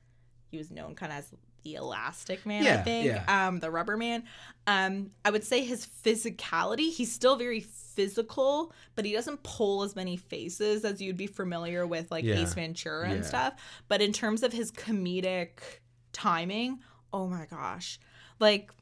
[0.50, 1.32] he was known kind of as
[1.62, 3.46] the elastic man i think yeah.
[3.46, 4.22] um the rubber man
[4.66, 9.96] um i would say his physicality he's still very physical but he doesn't pull as
[9.96, 13.28] many faces as you'd be familiar with like Yeah, ace ventura and yeah.
[13.28, 13.54] stuff
[13.88, 15.50] but in terms of his comedic
[16.12, 16.80] timing
[17.12, 17.98] oh my gosh
[18.38, 18.72] like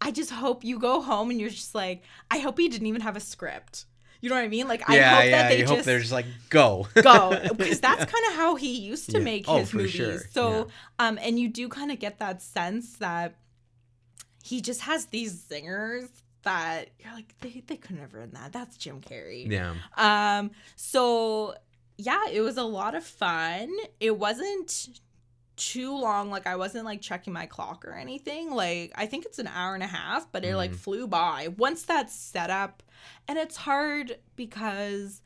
[0.00, 3.00] I just hope you go home and you're just like, I hope he didn't even
[3.00, 3.86] have a script.
[4.24, 4.66] You know what I mean?
[4.68, 5.30] Like, I yeah, hope yeah.
[5.42, 6.88] that they you just hope there's like go.
[7.02, 9.24] go because that's kind of how he used to Yeah.
[9.24, 9.92] make Oh, his for movies.
[9.92, 10.18] sure.
[10.32, 10.68] So,
[10.98, 13.34] um, and you do kind of get that sense that
[14.42, 16.08] he just has these zingers
[16.42, 18.52] that you're like, they, they could never written that.
[18.52, 19.50] That's Jim Carrey.
[19.50, 19.74] yeah.
[19.96, 21.54] Um, so
[21.98, 23.70] yeah, it was a lot of fun.
[24.00, 24.88] It wasn't
[25.56, 26.30] too long.
[26.30, 28.50] Like I wasn't like checking my clock or anything.
[28.50, 30.76] Like I think it's an hour and a half, but it like Mhm.
[30.76, 31.48] flew by.
[31.56, 32.82] Once that's set up,
[33.28, 35.22] and it's hard because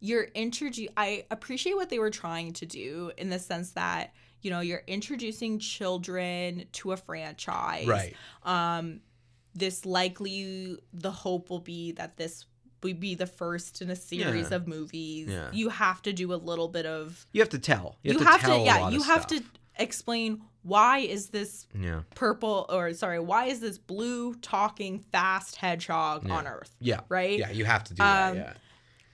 [0.00, 0.88] you're introduce.
[0.96, 4.12] I appreciate what they were trying to do in the sense that
[4.42, 8.14] you know you're introducing children to a franchise Right.
[8.42, 9.00] um
[9.54, 12.44] this likely the hope will be that this
[12.82, 14.56] would be the first in a series Yeah.
[14.56, 15.50] of movies Yeah.
[15.52, 17.96] you have to do a little bit of You have to tell.
[18.02, 19.38] You you, have, have to to, tell a yeah you have stuff.
[19.40, 19.44] to
[19.76, 22.02] explain why is this Yeah.
[22.14, 26.34] purple or sorry why is this blue talking fast hedgehog Yeah.
[26.36, 27.00] on earth Yeah.
[27.08, 27.50] right Yeah.
[27.50, 28.30] You have to do that.
[28.32, 28.52] Um, Yeah.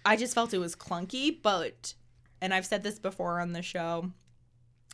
[0.04, 1.94] i just felt it was clunky but
[2.42, 4.11] and I've said this before on the show.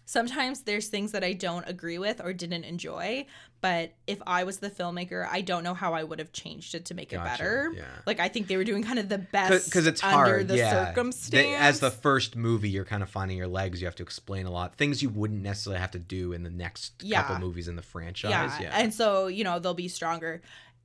[0.09, 3.27] Sometimes there's things that I don't agree with or didn't enjoy,
[3.61, 6.85] but if I was the filmmaker, I don't know how I would have changed it
[6.87, 7.73] to make it better.
[7.77, 7.83] yeah.
[8.07, 10.49] Like I think they were doing kind of the best because it's under hard.
[10.49, 11.31] the yeah, circumstance.
[11.31, 13.81] They- as the first movie, you're kind of finding your legs.
[13.81, 16.51] You have to explain a lot things you wouldn't necessarily have to do in the
[16.51, 17.23] next Yeah.
[17.25, 18.31] couple movies in the franchise.
[18.31, 18.61] yeah.
[18.61, 20.41] Yeah, and so you know they'll be stronger.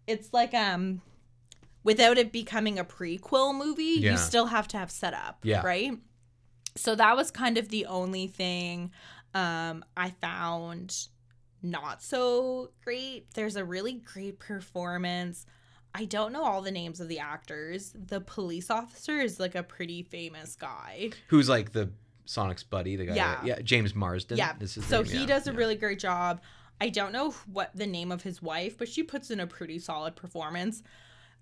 [0.07, 1.03] It's like um,
[1.84, 4.13] without it becoming a prequel movie, Yeah.
[4.13, 5.61] you still have to have setup, Yeah.
[5.63, 5.93] right?
[6.76, 8.91] So that was kind of the only thing
[9.34, 11.07] um I found
[11.63, 13.34] not so great.
[13.34, 15.45] There's a really great performance.
[15.93, 17.93] I don't know all the names of the actors.
[17.93, 21.11] The police officer is like a pretty famous guy.
[21.28, 21.91] who's like the
[22.26, 23.15] Sonic's buddy, the guy.
[23.15, 23.41] Yeah.
[23.43, 24.38] yeah, James Marsden.
[24.38, 24.53] Yeah.
[24.59, 25.57] is So name, he yeah, does a yeah.
[25.57, 26.41] really great job.
[26.80, 29.80] I don't know what the name of his wife, but she puts in a pretty
[29.80, 30.82] solid performance.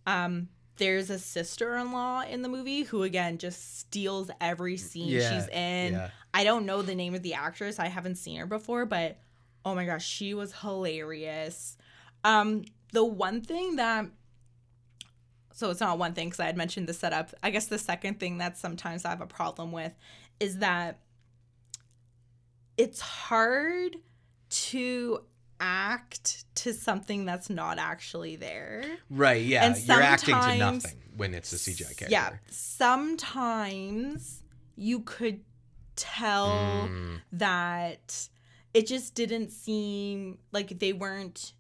[0.06, 0.50] Um,
[0.80, 5.94] there's a sister-in-law in the movie who again just steals every scene Yeah, she's in.
[5.94, 6.10] yeah.
[6.34, 7.78] I don't know the name of the actress.
[7.80, 9.18] I haven't seen her before, but
[9.64, 11.78] oh my gosh, she was hilarious.
[12.24, 14.08] Um, the one thing that
[15.54, 17.34] so it's not one thing because I had mentioned the setup.
[17.44, 19.92] I guess the second thing that sometimes I have a problem with
[20.40, 21.00] is that
[22.78, 23.98] it's hard
[24.50, 25.20] to
[25.60, 28.84] act to something that's not actually there.
[29.10, 29.44] Right.
[29.46, 29.66] Yeah.
[29.66, 32.08] And you're acting to nothing when it's a CGI character.
[32.10, 32.32] Yeah.
[32.50, 34.44] Sometimes
[34.76, 35.42] you could
[35.96, 36.50] tell
[36.88, 38.30] Mm, that
[38.74, 41.54] it just didn't seem like they weren't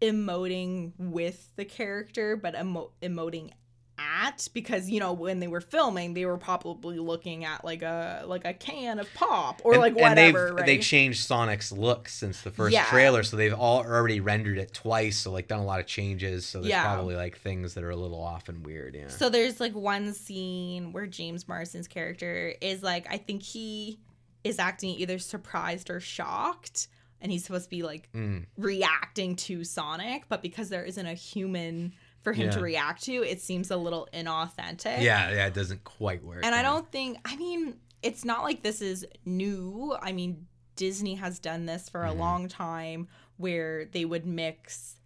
[0.00, 3.50] emoting with the character but emo- emoting
[3.98, 8.22] at because you know when they were filming they were probably looking at like a
[8.26, 10.66] like a can of pop or and, like and whatever they've right?
[10.66, 12.84] they changed Sonic's look since the first Yeah.
[12.84, 16.44] trailer, so they've all already rendered it twice, so like done a lot of changes.
[16.44, 16.82] So there's Yeah.
[16.84, 18.94] probably like things that are a little off and weird.
[18.94, 19.08] Yeah.
[19.08, 23.98] So there's like one scene where James Marsden's character is like, I think he
[24.44, 26.88] is acting either surprised or shocked,
[27.20, 28.44] and he's supposed to be like Mm.
[28.58, 31.94] reacting to Sonic, but because there isn't a human
[32.26, 35.00] for him to react to, it seems a little inauthentic.
[35.00, 35.30] Yeah.
[35.30, 35.46] Yeah.
[35.46, 36.40] It doesn't quite work.
[36.44, 39.96] And I don't think, I mean, it's not like this is new.
[40.02, 42.18] I mean, Disney has done this for a Mhm.
[42.18, 43.06] long time
[43.36, 44.96] where they would mix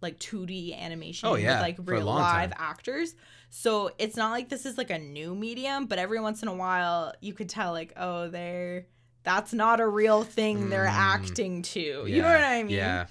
[0.00, 2.58] like 2D animation Oh, yeah, with like real live time.
[2.58, 3.14] actors.
[3.50, 6.54] So it's not like this is like a new medium, but every once in a
[6.54, 8.86] while you could tell like, oh, they're
[9.24, 10.90] that's not a real thing they're Mm.
[11.14, 12.06] acting to.
[12.08, 12.74] You know what I mean?
[12.74, 13.06] Yeah.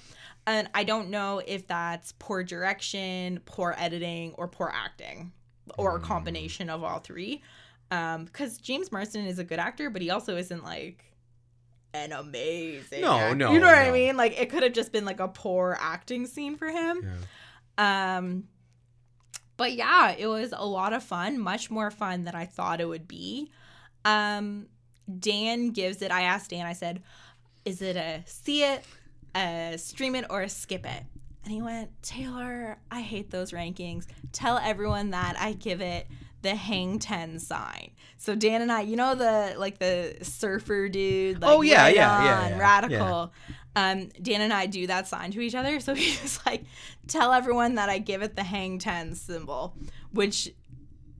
[0.46, 5.32] And I don't know if that's poor direction, poor editing, or poor acting,
[5.78, 7.42] or a combination of all three.
[7.92, 11.04] Um, because James Marsden is a good actor, but he also isn't like
[11.94, 13.02] an amazing.
[13.02, 13.34] No, actor.
[13.36, 14.16] no, You know what I mean?
[14.16, 17.06] Like it could have just been like a poor acting scene for him.
[17.78, 18.16] Yeah.
[18.18, 18.44] Um,
[19.56, 22.88] but yeah, it was a lot of fun, much more fun than I thought it
[22.88, 23.50] would be.
[24.04, 24.66] Um,
[25.18, 26.10] Dan gives it.
[26.10, 26.66] I asked Dan.
[26.66, 27.02] I said,
[27.64, 28.84] "Is it a see it,
[29.34, 31.04] a stream it, or a skip it?"
[31.44, 34.06] And he went, "Taylor, I hate those rankings.
[34.32, 36.06] Tell everyone that I give it."
[36.42, 37.92] The hang ten sign.
[38.18, 41.40] So Dan and I, you know the like the surfer dude.
[41.40, 43.32] Like, Oh, yeah, right yeah, yeah, on, yeah, radical.
[43.76, 45.78] Um, Dan and I do that sign to each other.
[45.80, 46.64] So he was like,
[47.06, 49.76] tell everyone that I give it the hang 10 symbol,
[50.10, 50.52] which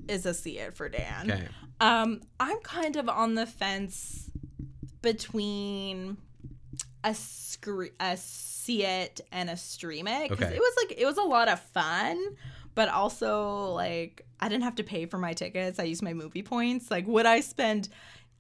[0.08, 1.30] is a see it for Dan.
[1.30, 1.48] Okay.
[1.80, 4.28] Um, I'm kind of on the fence
[5.02, 6.16] between
[7.04, 10.56] a scre- a see it and a stream it because Okay.
[10.56, 12.18] it was like it was a lot of fun,
[12.74, 15.78] but also like I didn't have to pay for my tickets.
[15.78, 16.90] I used my movie points.
[16.90, 17.88] Like, would I spend?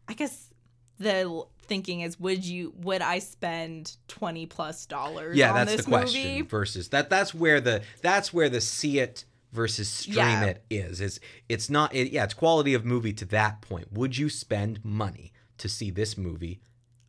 [0.08, 0.50] I guess
[0.98, 2.72] the thinking is, would you?
[2.78, 5.36] Would I spend twenty plus dollars?
[5.36, 6.22] Yeah, on that's this the question.
[6.28, 6.42] Movie?
[6.42, 7.10] Versus that.
[7.10, 10.44] That's where the that's where the see it versus stream Yeah.
[10.44, 11.00] it is.
[11.00, 11.94] Is it's not.
[11.94, 13.92] It, yeah, it's quality of movie to that point.
[13.92, 16.60] Would you spend money to see this movie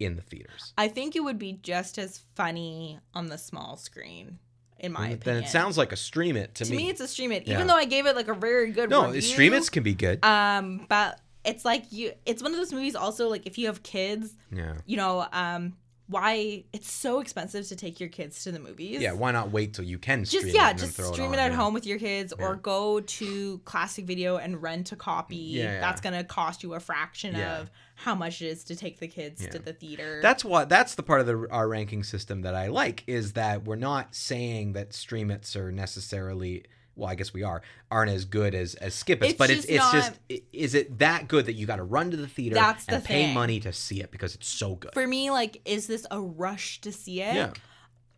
[0.05, 0.73] in the theaters?
[0.77, 4.39] I think it would be just as funny on the small screen,
[4.79, 5.21] in my opinion.
[5.23, 7.47] Then it sounds like a stream it to, to me, it's a stream it.
[7.47, 7.55] Yeah.
[7.55, 9.05] Even though I gave it like a very good no.
[9.05, 10.23] review, Stream it's can be good.
[10.23, 12.13] Um, but it's like you.
[12.25, 12.95] It's one of those movies.
[12.95, 14.75] Also, like if you have kids, yeah.
[14.85, 15.75] you know, um,
[16.13, 19.01] why it's so expensive to take your kids to the movies.
[19.01, 19.13] Yeah.
[19.13, 21.39] Why not wait till you can stream just it yeah, and just stream it, it,
[21.39, 21.57] at yeah.
[21.57, 22.59] home with your kids, or Yeah.
[22.61, 25.35] go to Classic Video and rent a copy.
[25.35, 25.81] Yeah.
[25.81, 29.45] That's gonna cost you a fraction of how much it is to take the kids
[29.47, 30.19] to the theater.
[30.21, 33.65] That's what that's the part of the our ranking system that I like is that
[33.65, 36.63] we're not saying that stream its are necessarily
[36.95, 39.65] well, I guess we are aren't as good as as skip its, It's but it's
[39.65, 42.17] just it's just not- i- is it that good that you got to run to
[42.17, 43.33] the theater That's and the pay thing.
[43.33, 44.93] money to see it because it's so good?
[44.93, 45.31] for me.
[45.31, 47.35] Like, is this a rush to see it?
[47.35, 47.51] yeah.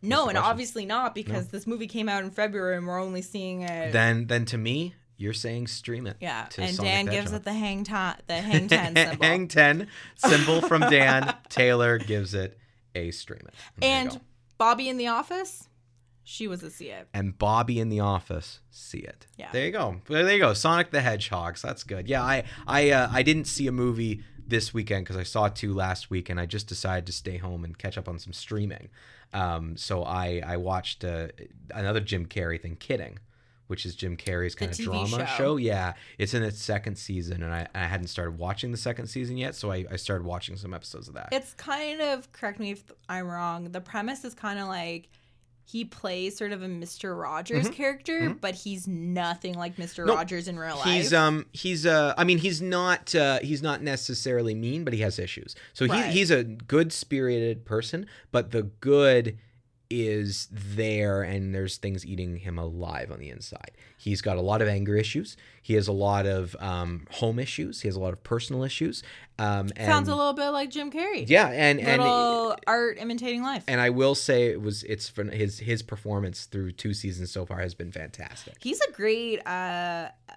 [0.02, 3.62] No, and obviously not because this movie came out in February and we're only seeing
[3.62, 3.92] it.
[3.92, 6.18] Then then to me, you're saying stream it.
[6.20, 9.24] Yeah, to and Dan gives it the hang ten, the hang ten symbol.
[9.26, 11.34] Hang 10 symbol from Dan.
[11.48, 12.58] Taylor gives it
[12.94, 13.54] a stream it.
[13.78, 14.20] There and.
[14.58, 15.68] Bobby in the office,
[16.28, 17.06] she was a see it.
[17.14, 19.28] and Bobby in the office see it.
[19.36, 19.48] Yeah.
[19.52, 20.00] There you go.
[20.08, 20.54] There you go.
[20.54, 21.56] Sonic the Hedgehog.
[21.56, 22.08] So that's good.
[22.08, 25.72] Yeah, I I uh, I didn't see a movie this weekend because I saw two
[25.72, 28.88] last week, and I just decided to stay home and catch up on some streaming.
[29.32, 31.28] Um, so I I watched uh,
[31.72, 33.20] another Jim Carrey thing, Kidding.
[33.68, 35.36] Which is Jim Carrey's kind of TV drama show.
[35.36, 35.56] show.
[35.56, 39.36] Yeah, it's in its second season, and I, I hadn't started watching the second season
[39.36, 41.30] yet, so I, I started watching some episodes of that.
[41.32, 43.72] It's kind of correct me if I'm wrong.
[43.72, 45.08] The premise is kind of like
[45.68, 47.20] he plays sort of a Mr.
[47.20, 50.04] Rogers character, but he's nothing like Mr.
[50.04, 50.10] Mm-hmm.
[50.10, 50.86] Rogers in real life.
[50.86, 55.00] He's um he's uh I mean he's not uh he's not necessarily mean, but he
[55.00, 55.56] has issues.
[55.72, 56.10] So he, Right.
[56.12, 59.38] he's a good spirited person, but the good
[59.90, 63.70] is there and there's things eating him alive on the inside.
[63.98, 65.36] He's got a lot of anger issues.
[65.62, 67.80] He has a lot of um home issues.
[67.82, 69.02] He has a lot of personal issues.
[69.38, 71.24] Um and Sounds a little bit like Jim Carrey.
[71.28, 73.64] yeah, and and Little art imitating life.
[73.68, 77.60] and I will say it was it's his his performance through two seasons so far
[77.60, 78.54] has been fantastic.
[78.60, 80.32] He's a great uh, uh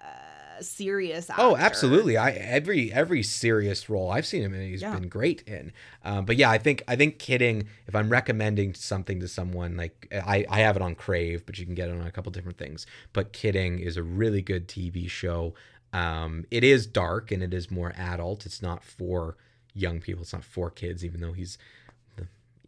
[0.62, 1.42] serious actor.
[1.42, 2.16] Oh, absolutely.
[2.16, 4.94] I every every serious role I've seen him in, he's Yeah.
[4.94, 5.72] been great in.
[6.04, 7.68] Um, but yeah, I think I think kidding.
[7.86, 11.66] If I'm recommending something to someone, like I I have it on Crave, but you
[11.66, 12.86] can get it on a couple different things.
[13.12, 15.54] But kidding is a really good TV show.
[15.92, 18.46] Um, it is dark and it is more adult.
[18.46, 19.36] It's not for
[19.74, 20.22] young people.
[20.22, 21.58] It's not for kids, even though he's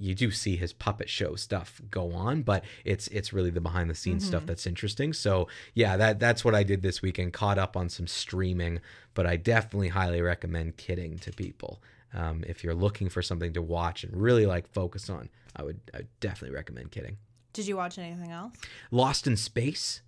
[0.03, 3.89] you do see his puppet show stuff go on, but it's it's really the behind
[3.89, 5.13] the scenes stuff that's interesting.
[5.13, 7.33] So yeah, that that's what I did this weekend.
[7.33, 8.81] Caught up on some streaming,
[9.15, 11.81] but I definitely highly recommend Kidding to people.
[12.15, 15.81] Um, if you're looking for something to watch and really like focus on, I would
[15.95, 17.19] I would definitely recommend Kidding.
[17.53, 18.55] Did you watch anything else?
[18.91, 20.03] Lost in Space.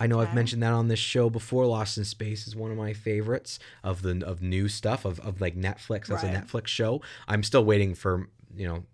[0.00, 1.66] I know I've mentioned that on this show before.
[1.66, 5.40] Lost in Space is one of my favorites of the of new stuff of, of
[5.40, 7.00] like Netflix as a Netflix show.
[7.26, 8.84] I'm still waiting for you know,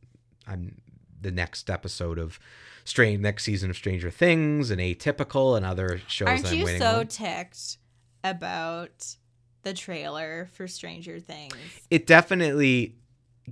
[0.47, 0.81] I'm
[1.21, 2.39] the next episode of
[2.85, 6.65] Strange next season of Stranger Things and Atypical and other shows Aren't that I'm you
[6.67, 7.07] waiting so on.
[7.07, 7.79] ticked
[8.23, 9.17] about
[9.63, 11.57] the trailer for Stranger Things?
[11.91, 12.97] It definitely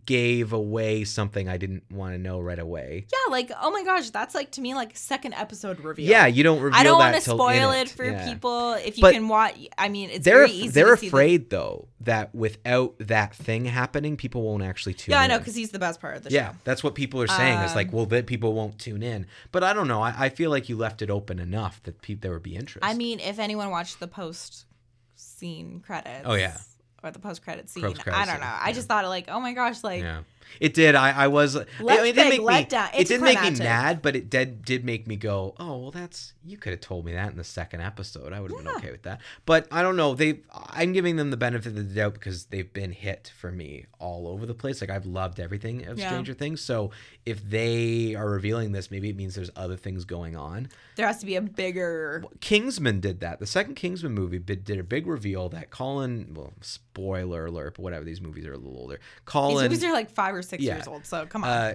[0.07, 3.07] gave away something I didn't want to know right away.
[3.13, 6.09] Yeah, like oh my gosh, that's like to me like second episode reveal.
[6.09, 8.25] Yeah, you don't reveal I don't want to spoil in it for Yeah.
[8.27, 8.73] people.
[8.75, 10.69] If you But can watch, I mean, it's they're very easy.
[10.69, 15.13] they're to see the- afraid though that without that thing happening, people won't actually tune
[15.13, 15.19] in.
[15.19, 16.51] yeah, I know because he's the best part of the yeah, show.
[16.53, 17.59] Yeah, that's what people are saying.
[17.61, 19.27] is like, Um, well, that people won't tune in.
[19.53, 20.03] But I don't know.
[20.03, 22.81] I, I feel like you left it open enough that people there would be interest.
[22.85, 24.65] I mean, if anyone watched the post
[25.15, 26.57] scene credits, Oh, yeah.
[27.03, 28.47] Or the post credit scene, Post-credit I don't scene, know.
[28.47, 28.73] I yeah.
[28.73, 30.21] just thought like, oh my gosh, like yeah,
[30.61, 30.95] it did.
[30.95, 31.57] I I was.
[31.57, 32.67] I Let's mean, it did make me.
[32.99, 36.33] It did make me mad, but it did did make me go, oh well, that's
[36.45, 38.33] you could have told me that in the second episode.
[38.33, 39.21] I would have been okay with that.
[39.47, 40.15] But I don't know.
[40.15, 40.41] They
[40.71, 44.27] I'm giving them the benefit of the doubt because they've been hit for me all
[44.29, 44.81] over the place.
[44.81, 46.09] Like I've loved everything of Yeah.
[46.09, 46.61] Stranger Things.
[46.61, 46.91] So
[47.25, 50.69] if they are revealing this, maybe it means there's other things going on.
[50.97, 52.25] there has to be a bigger.
[52.41, 53.39] Kingsman did that.
[53.39, 58.05] The second Kingsman movie did a big reveal that Colin, well, spoiler alert, but whatever.
[58.05, 59.01] These movies are a little older.
[59.25, 59.69] Colin.
[59.71, 60.77] These movies are like five or six Yeah.
[60.77, 61.51] years old, so come on.
[61.51, 61.75] uh,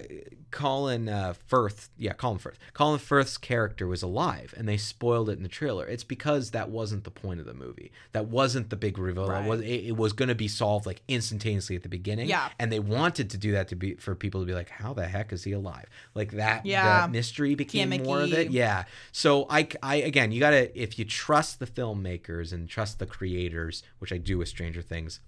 [0.50, 2.58] Colin uh, Firth, yeah, Colin Firth.
[2.72, 5.86] Colin Firth's character was alive, and they spoiled it in the trailer.
[5.86, 7.92] It's because that wasn't the point of the movie.
[8.12, 9.26] That wasn't the big reveal.
[9.26, 9.48] That Right.
[9.48, 12.28] was it, it was going to be solved like instantaneously at the beginning.
[12.28, 12.48] Yeah.
[12.58, 15.06] and they wanted to do that to be for people to be like, how the
[15.06, 15.86] heck is he alive?
[16.14, 16.64] Like that.
[16.64, 17.06] Yeah.
[17.06, 18.04] the mystery became Gimmicky.
[18.04, 18.50] more of it.
[18.50, 18.84] Yeah.
[19.12, 23.82] So I, I again, you gotta if you trust the filmmakers and trust the creators,
[23.98, 25.20] which I do with Stranger Things,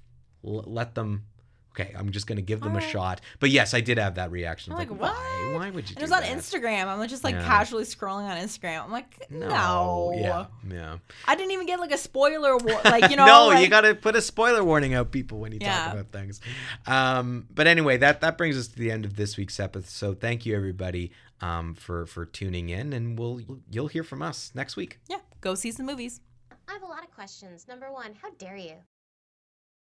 [0.44, 1.24] l- let them.
[1.72, 2.90] Okay, I'm just gonna give them a Alright.
[2.90, 3.20] shot.
[3.38, 4.72] But yes, I did have that reaction.
[4.72, 5.08] I'm like, like, why?
[5.52, 5.54] what?
[5.60, 5.94] Why would you?
[5.96, 6.22] And do it was on?
[6.24, 6.86] Instagram.
[6.88, 7.44] I'm just like Yeah.
[7.44, 8.82] casually scrolling on Instagram.
[8.84, 9.48] I'm like, no.
[9.48, 10.12] No.
[10.16, 10.46] Yeah.
[10.68, 10.98] Yeah.
[11.26, 13.24] I didn't even get like a spoiler, war- like you know.
[13.26, 15.84] no, like, you got to put a spoiler warning out, people, when you Yeah.
[15.84, 16.40] talk about things.
[16.86, 19.88] Um, but anyway, that that brings us to the end of this week's episode.
[19.88, 23.40] So thank you, everybody, um, for for tuning in, and we'll
[23.70, 24.98] you'll hear from us next week.
[25.08, 26.20] Yeah, go see some movies.
[26.68, 27.66] I have a lot of questions.
[27.68, 28.74] Number one, how dare you?